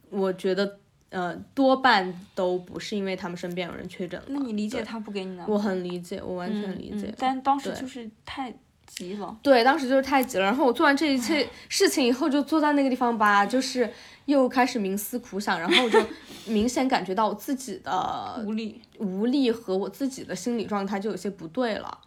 [0.09, 0.79] 我觉得
[1.13, 4.25] 呃多半都不是因为他们身边有人确诊了。
[4.29, 5.57] 那你理解他不给你呢我？
[5.57, 7.07] 很理解，我完全理解。
[7.07, 8.53] 嗯但当时就是太
[8.85, 9.37] 急了。
[9.41, 13.89] 对，当时就是太急了，然后我做完这一切事情以后，就坐在那个地方吧，就是
[14.25, 15.99] 又开始冥思苦想，然后我就
[16.47, 21.97] 明显感觉到我自己的无力，无力和我自己的心理状态就有些不对了。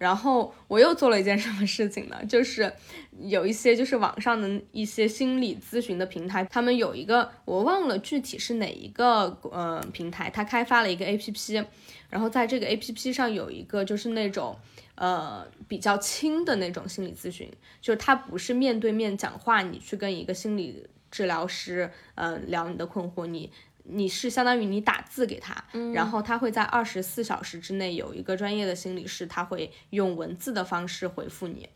[0.00, 2.16] 然后我又做了一件什么事情呢？
[2.26, 2.72] 就是
[3.18, 11.66] 有一些就是网上的一些心理咨询的平台，他们有一个我忘了具体是哪一个呃平台，它开发了一个 APP，
[12.08, 14.56] 然后在这个 APP 上有一个就是那种
[14.94, 17.46] 呃比较轻的那种心理咨询，
[17.82, 23.52] 就是它不是面对面讲话，你去跟一个心理治疗师呃聊你的困惑，你
[23.84, 31.68] 你是相当于你打字给他，然后他会在二十四小时之内有一个专业的心理师，他会用文字的方式回复你。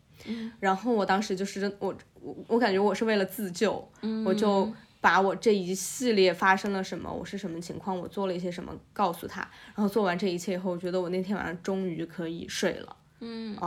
[0.59, 3.87] 然后我当时就是真我我我感觉我是为了自救，
[4.25, 9.41] 我就把我这一系列发生了什么，我是什么情况，我做了一些什么告诉他。
[9.75, 12.95] 然后做完这一切以后，我觉得我那天晚上终于可以睡了。
[13.19, 13.57] 嗯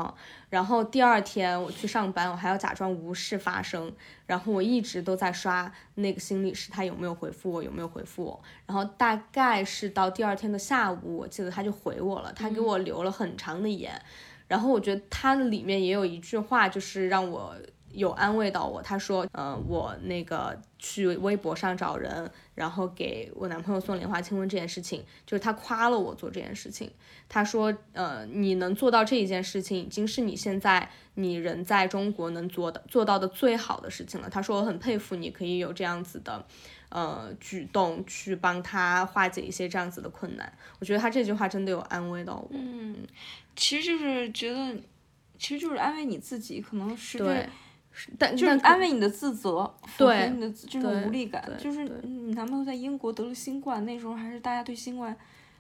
[0.51, 3.93] 然后第二天我去上班，我还要假装无事发生，
[4.27, 8.43] 然后我一直都在刷那个心理师他有没有回复我，有没有回复我。
[8.67, 14.01] 然后大概是到第二天的下午，我记得他就回我了，他给我留了很长的言。
[14.47, 17.55] 然后我觉得他里面也有一句话，就是让我
[17.99, 18.81] 有安慰到我。
[18.81, 26.91] 他说，呃，我那个去微博上找人，然后给我男朋友送莲花清瘟这件事情，就是他夸了我做这件事情。
[27.29, 34.31] 他说，呃，你能做到这一件事情，已经是你现在你人在中国能做的做到的最好的事情了。
[34.31, 36.45] 他说我很佩服你可以有这样子的。
[36.91, 42.49] 呃，举动去帮他化解一些这样子的困难，我觉得他这句话真的有安慰到我。
[42.51, 42.97] 嗯，
[43.55, 44.75] 其实就是觉得，
[45.39, 47.51] 其实就是安慰你自己，可能是对这，
[48.19, 51.43] 但就是安慰你的自责，抚对平你的这种无力感。
[51.59, 55.17] 就是你男朋友在英国得了新冠，那时候还是大家对新冠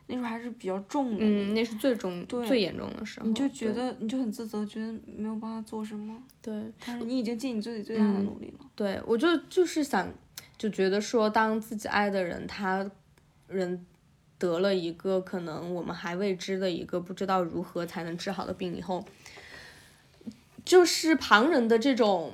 [0.06, 8.64] 那时候还是比较重的，嗯，那是最重对最严重的时候，你就觉得你就很自责，觉得没有帮他做什么，对但是你已经尽你自己最大的嗯努力了。
[8.74, 10.08] 对，我就就是想
[10.56, 12.90] 就觉得说，当自己爱的人他
[13.48, 13.84] 人
[14.38, 19.04] 得了一个可能我们还未知的一个不知道如何才能治好的病以后，
[20.68, 22.32] 就是旁人的这种。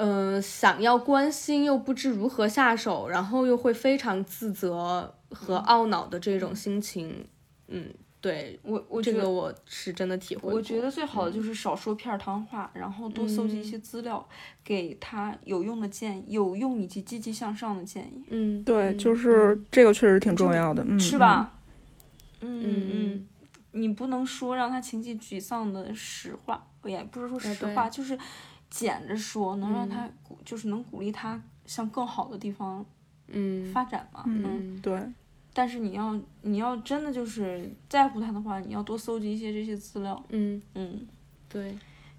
[0.00, 7.26] 嗯，想要关心又不知如何下手，然后又会非常自责和懊恼的这种心情，
[7.66, 10.54] 嗯，对，我我这个我是真的体会。
[10.54, 14.24] 我觉得最好的就是少说片儿汤话，然后多搜集一些资料，
[14.62, 21.58] 给他有用的建议，有用以及积极向上的建议，嗯，对，嗯就是这个确实挺重要的，嗯，是吧？
[22.40, 23.28] 嗯嗯嗯，
[23.72, 28.18] 你不能说让他情绪沮丧的实话，也不是说实话，就是
[28.70, 32.84] 捡着说，能让嗯他鼓，就是能鼓励他向更好的地方
[33.28, 34.22] 嗯发展嘛。
[34.26, 35.00] 嗯嗯对，
[35.52, 40.22] 但是你要你要真的就是在乎他的话，你要多搜集一些这些资料。
[40.28, 41.06] 嗯，嗯，
[41.48, 41.76] 对，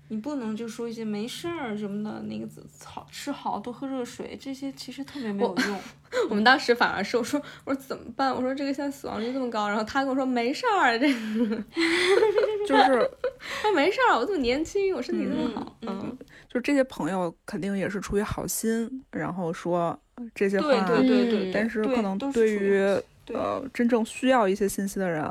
[0.10, 2.48] 你不能就说一些没事儿什么的，那个
[2.84, 5.80] 好吃好，多喝热水，这些其实特别没有用。
[6.30, 8.34] 我们当时反而是我说我说怎么办？
[8.36, 11.64] 我说这个现在死亡率这么高，然后他跟我说没事儿，这个
[12.68, 13.10] 就是
[13.62, 16.18] 他没事儿，我这么年轻，我身体这么好，嗯嗯
[16.50, 19.98] 就这些朋友肯定也是出于好心，然后说
[20.34, 22.80] 这些话，对对对但是可能对于
[23.24, 25.24] 对呃真正需要一些信息的人，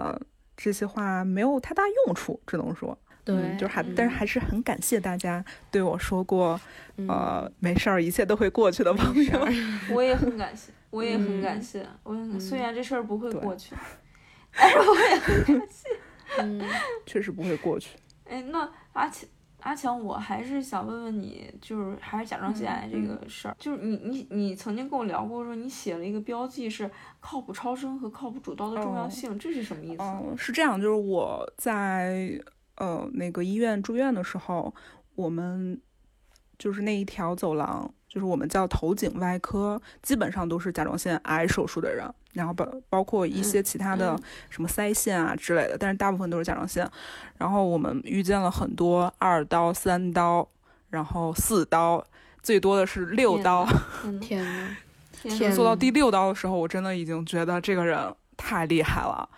[0.56, 2.96] 这些话没有太大用处，只能说，
[3.28, 6.58] 对，嗯，就是还，嗯但是还是很感谢大家对我说过，
[6.96, 7.06] 嗯。
[7.06, 9.48] 呃，没事儿，一切都会过去的朋友。
[9.94, 11.42] 我也很感谢，我也很嗯。
[11.42, 13.74] 感谢，我也很虽然这事儿不会过去，
[16.38, 16.62] 嗯。
[17.04, 17.98] 确实不会过去。
[18.24, 19.28] 哎，那阿强，
[19.60, 30.02] 阿强，我还是想问问你，就是还是甲状腺癌这个事儿，就是你你你曾经跟我聊过，说你写了一个标记是靠谱超声和靠谱主刀的重要哦性，这是什么意思？
[30.02, 32.30] 嗯，是这样，就是我在
[32.78, 34.74] 呃那个医院住院的时候，
[35.14, 35.80] 我们
[36.58, 46.88] 就是那一条走廊，就是我们叫头颈外科，基本上都是甲状腺癌手术的人，然后包包括一些其他的嗯什么腮腺啊之类的，但是大部分都是甲状腺。
[47.36, 50.48] 然后我们遇见了很多二刀、三刀，
[50.90, 52.04] 然后四刀，
[52.42, 53.66] 最多的是六刀。
[54.20, 54.76] 天呐，
[55.22, 59.28] 天做到第六刀的时候，我真的已经觉得这个人太厉害了，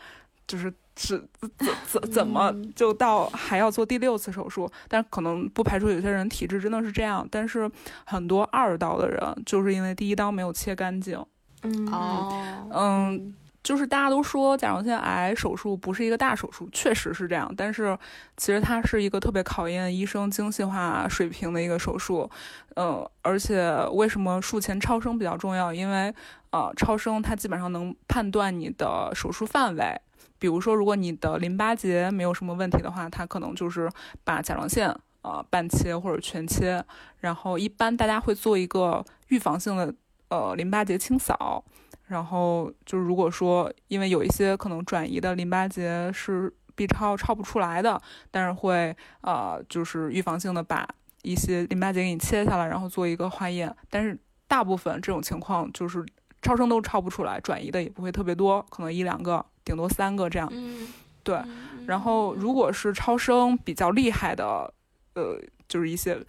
[0.46, 1.26] 就是是
[1.56, 4.70] 怎怎怎么嗯就到还要做第六次手术？
[4.88, 7.70] 但可能不排除有些人体质真的是这样，但是
[8.04, 11.24] 很多二刀的人就是因为第一刀没有切干净，
[11.62, 13.34] 嗯哦，嗯。
[13.62, 17.96] 就是大家都说甲状腺癌手术不是一个大手术，确实是这样，但是
[18.38, 22.28] 其实它是一个特别考验医生精细化水平的一个手术，
[22.74, 25.74] 呃，而且为什么术前超声比较重要？
[25.74, 26.12] 因为
[26.52, 30.00] 呃，超声它基本上能判断你的手术范围。
[30.40, 33.88] 比如说，如果你的淋巴结没有什么问题的话，它可能就是
[34.24, 36.84] 把甲状腺呃半切或者全切。
[37.20, 39.94] 然后一般大家会做一个预防性的
[40.30, 41.62] 呃淋巴结清扫。
[42.06, 48.00] 然后就如果说因为有一些可能转移的淋巴结是 B 超超不出来的，
[48.32, 50.88] 但是会呃就是预防性的把
[51.22, 53.72] 一些淋巴结给你切下来，然后做一个化验。
[53.90, 54.18] 但是
[54.48, 56.04] 大部分这种情况就是
[56.42, 60.48] 超声都超不出来，转移的也不会特别多，可能一两个，顶多三个这样。
[60.52, 60.88] 嗯，
[61.22, 64.72] 对嗯然后如果是超声比较厉害的，
[65.14, 66.20] 呃，就是一些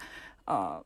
[0.46, 0.82] 呃。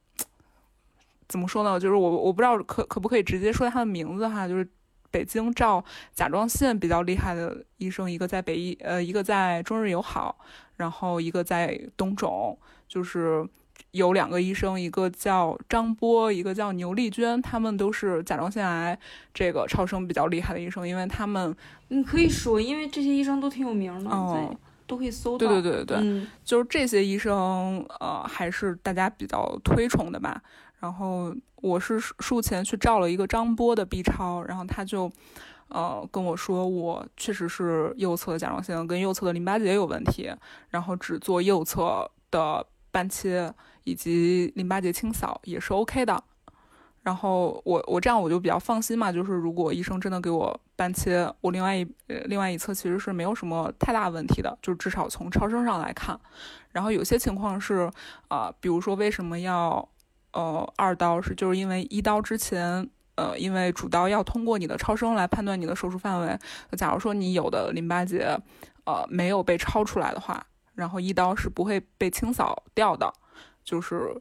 [1.28, 1.78] 怎么说呢？
[1.80, 4.64] 就是我我不知道可可不可以直接说他的名字哈，就是
[5.10, 5.84] 北京照
[6.14, 10.38] 甲状腺比较厉害的医生，一个在北医，呃，一个在中日友好，
[10.76, 13.44] 然后一个在东肿，就是
[13.92, 18.98] 有两个医生，一个叫张波，一个叫牛丽娟，他们都是甲状腺癌
[19.32, 21.54] 这个超声比较厉害的医生，因为他们，
[21.88, 24.54] 你可以说，因为这些医生都挺有名的，哦
[24.86, 25.38] 都可以搜到。
[25.38, 30.40] 对对对对，嗯就是这些医生，呃，还是大家比较推崇的吧。
[30.78, 35.10] 然后我是术前去照了一个张波的 B 超，然后他就，
[35.68, 40.30] 呃，跟我说我确实是右侧的甲状腺跟右侧的淋巴结有问题，
[40.68, 42.64] 然后只做右侧的
[42.96, 43.52] 半切
[43.84, 46.24] 以及淋巴结清扫也是 OK 的。
[47.02, 56.18] 然后我我这样我就比较放心嘛，就是如果医生真的给我半切，我另外一呃另外一侧其实是没有什么太大问题的，就至少从超声上来看。
[56.72, 57.90] 然后有些情况是，
[58.28, 59.86] 啊、比如说为什么要
[60.32, 62.88] 呃二刀，是就是因为一刀之前。
[63.18, 66.38] 呃，因为主刀要通过你的超声来判断你的手术范围。
[66.76, 68.38] 假如说你有的淋巴结，
[68.84, 73.12] 呃，没有被超出来的话，然后一刀是不会被清扫掉的，
[73.64, 74.14] 就是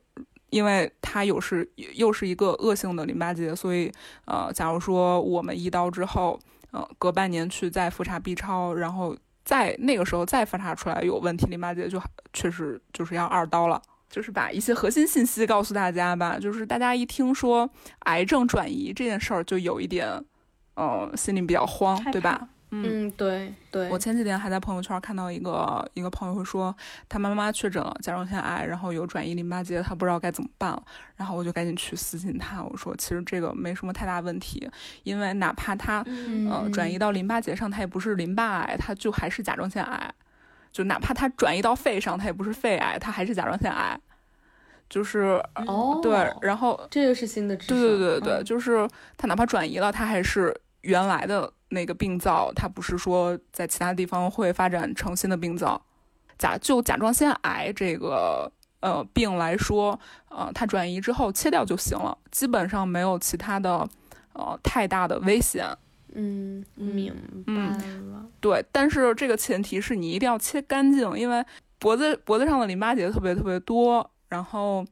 [0.50, 3.92] 因为它有是又是一个恶性的淋巴结，所以
[4.26, 6.40] 呃，假如说我们一刀之后，
[6.72, 12.02] 呃，隔半年去再复查 B 超，然后再那个时候再复查出来有问题淋巴结，就
[12.34, 13.82] 确实就是要二刀了。
[14.08, 17.70] 就是把一些核心信息告诉大家吧，就是大家一听说
[18.02, 20.08] 癌症转移这件事儿，就有一点，
[20.76, 22.48] 呃，心里比较慌，对吧？
[22.72, 23.90] 嗯，对对。
[23.90, 26.76] 我前几天还在朋友圈看到一个一个朋友说，
[27.08, 30.84] 他妈妈确诊了甲状腺癌，然后有转移淋巴结，他不知道该怎么办了。
[31.16, 34.70] 然后我就赶紧去私信他，我说其实这个没什么太大问题，
[35.04, 36.04] 因为哪怕他
[36.50, 40.14] 呃转移到淋巴结上，他也不是淋巴癌，他就还是甲状腺癌。
[40.72, 43.98] 就哪怕它转移到肺上，它也不是肺癌，它还是甲状腺癌，
[44.90, 48.86] 就是哦，对，然后这个是新的知识，对对对对，就是
[49.16, 55.82] 他哪怕转移了，他还是原来的那个病灶，它不是说在其他地方会发展成新的病灶。
[56.38, 58.52] 甲就甲状腺癌这个
[58.82, 59.98] 呃病来说，
[60.28, 63.88] 呃，它转移之后切掉就行了，基本上没有其他的
[64.34, 65.66] 呃太大的危险。
[66.14, 67.14] 嗯，明
[67.46, 68.26] 白了。
[68.42, 71.44] 对，但是这个前提是你一定要切干净，因为
[71.80, 74.86] 脖子脖子上的淋巴结特别特别多，然后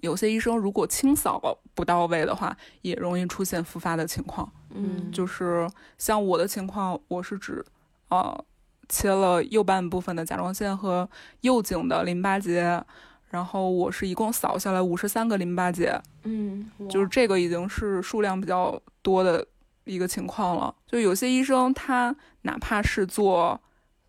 [0.00, 1.40] 有些医生如果清扫
[1.74, 4.50] 不到位的话，也容易出现复发的情况。
[4.74, 7.64] 嗯，就是像我的情况，我是指
[8.08, 8.44] 呃
[8.88, 11.08] 切了右半部分的甲状腺和
[11.40, 12.84] 右颈的淋巴结，
[13.30, 16.00] 然后我是一共扫下来五十三个淋巴结。
[16.24, 19.46] 嗯，就是这个已经是数量比较多的。
[19.86, 23.60] 一个情况了，就有些医生他哪怕是做，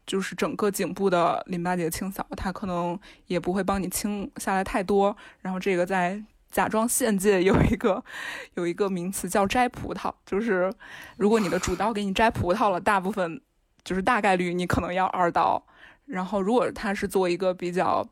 [0.08, 2.98] 就是整个颈部的淋巴结清扫，他可能
[3.28, 5.14] 也不会帮你清下来太多。
[5.42, 6.24] 然后这个在
[6.56, 8.02] 甲状腺界有一个
[8.56, 10.72] 有一个名词叫摘葡萄，就是
[11.18, 13.42] 如果你的主刀给你摘葡萄了，大部分
[13.84, 15.62] 就是大概率你可能要二刀。
[16.06, 18.08] 然后如果他是做一个比较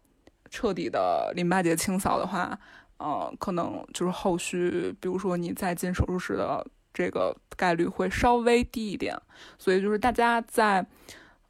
[0.50, 2.60] 彻底的淋巴结清扫的话，
[2.98, 6.68] 呃，可能就是后续，比如说你再进手术室的。
[6.96, 9.20] 这个概率会稍微低一点，
[9.58, 10.86] 所以就是大家在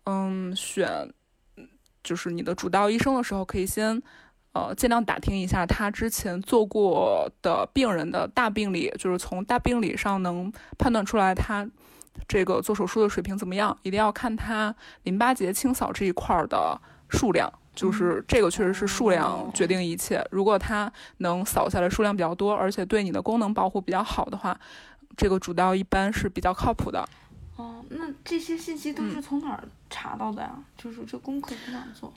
[0.05, 1.13] 嗯选
[2.01, 4.01] 就是你的主刀医生的时候，可以先
[4.53, 11.67] 呃尽量打听一下他之前做过的病人的大病理，就是从大病理上能判断出来他
[12.27, 13.77] 这个做手术的水平怎么样。
[13.83, 14.73] 一定要看他
[15.03, 16.79] 淋巴结清扫这一块的
[17.09, 20.25] 数量，就是这个确实是数量决定一切。
[20.31, 24.59] 如果他能扫下来数量比较多，而且对你的功能保护比较好的话。
[25.15, 27.07] 这个主刀一般是比较靠谱的。
[27.55, 30.51] 哦，那这些信息都是从哪儿查到的呀？
[30.75, 32.11] 就是这功课从哪做？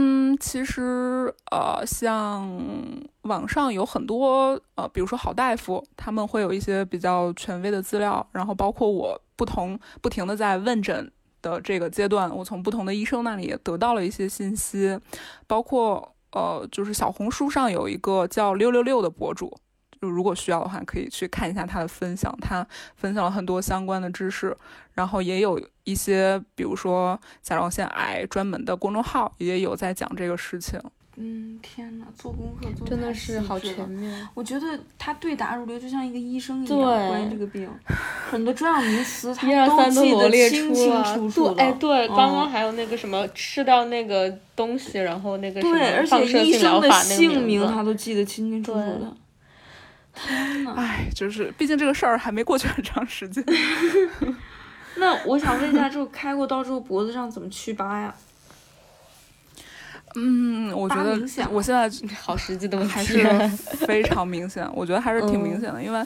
[0.00, 2.48] 嗯，其实呃，像
[3.22, 8.24] 网上有很多呃，比如说好大夫，他们会有一些比较权威的资料。
[8.30, 11.10] 然后包括我不同不停的在问诊
[11.42, 14.96] 的这个阶段，我从不同的医生那里得到了一些信息。
[15.48, 19.52] 包括呃，就是小红书上有一个叫六六六的博主。
[20.00, 24.56] 就如果需要的话，可以去看一下他的分享，他分享了很多相关的知识，
[24.98, 30.76] 然后也有一些，比如说甲状腺癌专门的公众号也有在讲这个事情。
[31.14, 34.28] 嗯，天呐，做功课做真的是好全面。
[34.34, 34.66] 我觉得
[34.98, 37.70] 他对答如流，就像一个医生一样，关于这个病，
[38.28, 41.62] 很多专有名词他 都记得清清楚楚的。
[41.62, 49.16] 哎，对，刚刚还有那个什么吃掉那个东西，然后那个对，而且医生的姓名他都记得清清楚楚的。
[50.12, 53.44] 天呐，哎，就是，毕竟这个事儿还没过去很长时间。
[54.98, 58.14] 那我想问一下，就开过刀之后脖子上怎么祛疤呀？
[60.16, 61.18] 嗯，我觉得
[61.50, 61.88] 我现在
[62.20, 63.48] 好实际的问题还是
[63.86, 66.04] 非常明显，我觉得还是挺明显的，因为。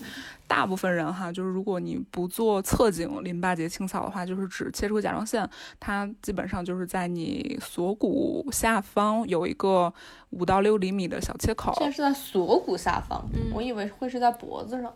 [0.48, 5.48] 大部分人哈，就是如果你不做侧颈淋巴结清扫的话，就是只切除甲状腺，
[5.80, 9.90] 它基本上就是在你锁骨下方有一个
[10.28, 11.72] 五到六厘米的小切口。
[11.78, 13.24] 现在是在锁骨下方，
[13.54, 14.92] 我以为会是在脖子上。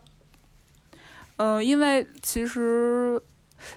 [1.37, 3.19] 呃，因为其实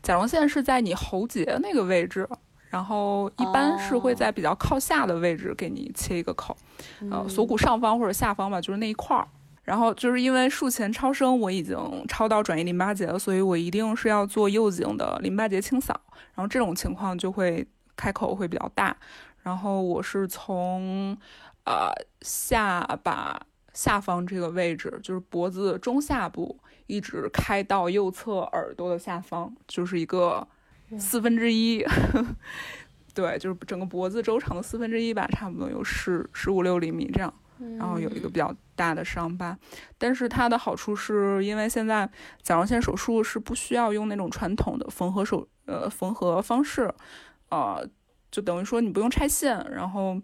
[0.01, 2.27] 甲状腺是在你喉结那个位置，
[2.69, 6.55] 然后一般是会在比较靠下的位置给你切一个口，
[7.11, 9.27] 呃，锁骨上方或者下方吧，就是那一块儿。
[9.63, 11.77] 然后就是因为术前超声我已经
[12.07, 15.99] 超到转移淋巴结了，所以我一定是要做右颈的淋巴结清扫。
[16.33, 18.97] 然后这种情况就会开口会比较大。
[19.43, 21.15] 然后我是从
[21.65, 23.39] 呃下巴
[23.73, 26.57] 下方这个位置，就是脖子中下部，
[26.89, 30.45] 一直开到右侧耳朵的下方，就是一个
[30.97, 31.85] 四分之一。
[33.15, 37.33] 对，就是整个脖子周长的四分之一吧，差不多有十十五六厘米这样。
[37.77, 39.57] 然后有一个比较大的伤疤，
[39.97, 42.09] 但是它的好处是因为现在
[42.41, 46.89] 甲状腺手术是不需要用那种传统的缝合手呃缝合方式，
[47.49, 47.85] 呃，
[48.31, 50.17] 就等于说你不用拆线，然后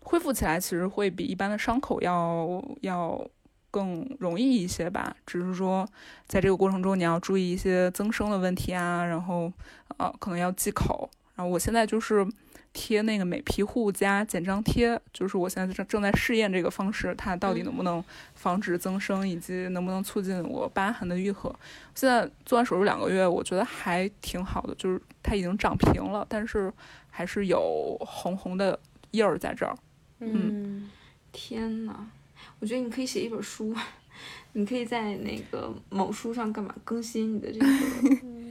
[0.00, 3.26] 恢复起来其实会比一般的伤口要要
[3.74, 5.16] 更容易一些吧。
[5.26, 5.84] 只是说，
[6.28, 9.52] 在这个过程中你要注意一些增生的问题啊，然后
[9.96, 11.10] 呃可能要忌口。
[11.34, 12.24] 然后我现在就是
[12.72, 18.02] 贴那个美皮护加减张贴，就是我现在正正在试验这个方式，它到底能不能
[18.34, 21.52] 防止增生，以及能不能促进我疤痕的愈合。
[21.96, 26.72] 现在做完手术两个月，我觉得还挺好的，就是它已经长平了，但是
[27.10, 28.78] 还是有红红的
[29.10, 29.76] 印儿在这儿。
[30.20, 30.88] 嗯，
[31.32, 32.06] 天呐，
[32.64, 33.76] 我觉得你可以写一本书，
[34.54, 37.66] 你可以在那个某书上干嘛更新你的这个，
[38.24, 38.50] 嗯，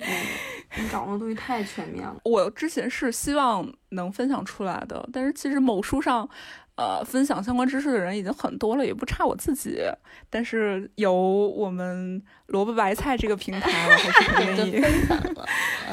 [0.77, 2.17] 你掌握的东西太全面了。
[2.23, 6.29] 我之前是希望能分享出来的，但是其实某书上，
[6.75, 9.79] 呃，分享相关知识的人已经很多了，也不差我自己。
[10.29, 15.47] 但是有我们萝卜白菜这个平台，我还是很 愿意分享了，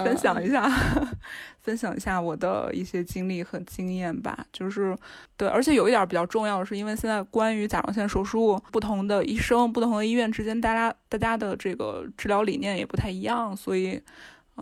[0.04, 0.70] 分享一下，
[1.70, 4.44] 分享一下我的一些经历和经验吧。
[4.52, 4.96] 就是
[5.36, 14.00] 对，而且有一点比较重要的是，因为现在关于甲状腺手术，不同的医生、不同的医院之间，大家大家的这个治疗理念也不太一样，所以。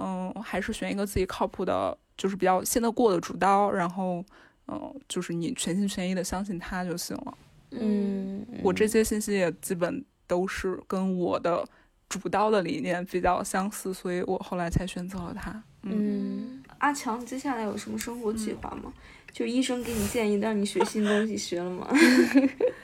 [0.01, 4.25] 嗯，还是选一个自己靠谱的，就是比较信得过的主刀，然后，
[4.69, 7.35] 嗯，就是你全心全意的相信他就行了。
[7.73, 11.67] 嗯，我这些信息也基本都是跟我的
[12.09, 15.61] 主刀的理念比较相似，所以我后来才选择了他。
[15.83, 18.93] 嗯，阿强，你接下来有什么生活计划吗？
[19.33, 21.89] 就医生给你建议让你学新东西，学了吗？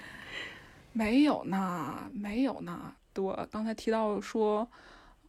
[0.93, 2.95] 没有呢，没有呢。
[3.13, 4.69] 对，刚才提到说。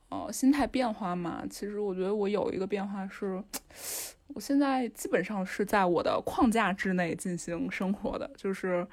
[0.09, 3.43] 呃，心态变化嘛，其实我觉得我有一个变化是，
[4.36, 8.86] 我现在基本上是在我的框架之内进行生活的，就是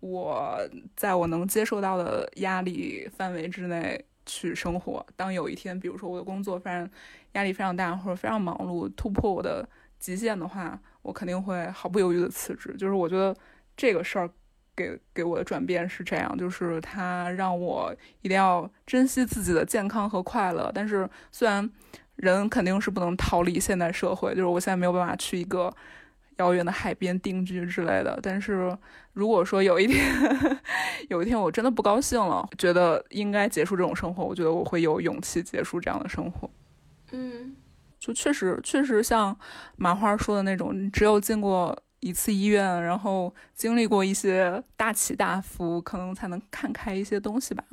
[0.00, 0.58] 我
[0.96, 5.04] 在我能接受到的压力范围之内去生活。
[5.16, 6.88] 当有一天，比如说我的工作非常
[7.32, 9.68] 压力非常大，或者非常忙碌，突破我的
[9.98, 12.74] 极限的话，我肯定会毫不犹豫的辞职。
[12.78, 13.36] 就是我觉得
[13.76, 14.30] 这个事儿。
[14.76, 20.68] 给给我的转变是这样，就是他让我一定要珍惜自己的健康和快乐。
[20.74, 21.70] 但是虽然
[22.16, 25.72] 人肯定是不能逃离现代社会，就是我现在没有办法去一个
[26.36, 28.18] 遥远的海边定居之类的。
[28.22, 28.76] 但是
[29.12, 30.04] 如果说有一天，
[31.08, 36.50] 有一天我真的不高兴了，觉得应该结束这种生活，我觉得我会有勇气结束这样的生活。
[37.12, 37.54] 嗯，
[37.98, 39.36] 就确实确实像
[39.76, 41.76] 麻花说的那种，只有进过。
[42.00, 47.64] 一次医院，然后经历过一些大起大伏，可能才能看开一些东西吧。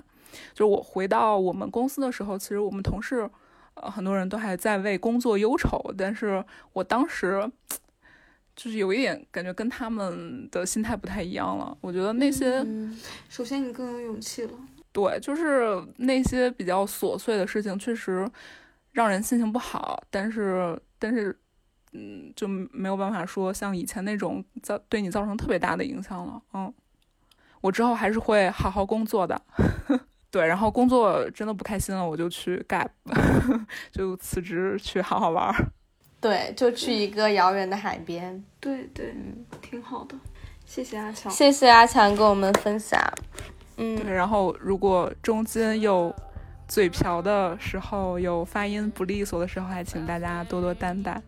[0.54, 3.30] 就是我回到我们公司的时候，其实我们同事，
[3.74, 6.42] 呃，很多人都还在为工作忧愁，但是
[6.72, 7.46] 我当时
[8.56, 11.78] 就是有一点感觉跟他们的心态不太一样了。
[11.82, 12.66] 我觉得那些，
[13.30, 14.52] 首先你更有勇气了。
[14.92, 18.30] 对，就是那些比较琐碎的事情，确实
[18.92, 21.38] 让人心情不好，但是，但是。
[21.94, 26.42] 嗯，就没有办法说像以前那种造对你造成特别大的影响了。
[26.54, 26.74] 嗯，
[27.60, 29.42] 我之后还是会好好工作的。
[30.32, 32.88] 对，然后工作真的不开心了，我就去 gap，
[33.92, 35.54] 就辞职去好好玩。
[36.22, 38.42] 对，就去一个遥远的海边。
[38.60, 39.14] 对对，
[39.62, 40.16] 挺好的。
[40.66, 42.98] 谢谢阿强，谢谢阿强跟我们分享。
[43.78, 46.16] 嗯，然后如果中间有
[46.68, 51.22] 嘴瓢的时候，有发音不利索的时候，还请大家多多担待。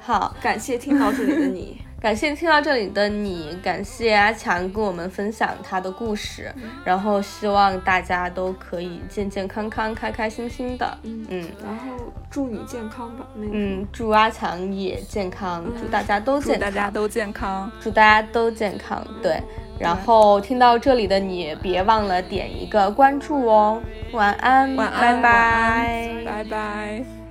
[0.00, 11.26] 好，感谢听到这里的你，感谢听到这里的你，感谢阿强跟我们分享他的故事，然后希望大家都可以健健康康、开开心心的，嗯。
[11.30, 19.42] 嗯，然后祝你健康吧，嗯，祝阿强也健康，祝大家都健，大家都健康，祝大家都健康，对，
[19.78, 23.80] 然后听到这里的你，别忘了点一个关注哦，
[24.12, 27.23] 晚安，晚安，拜拜，拜拜。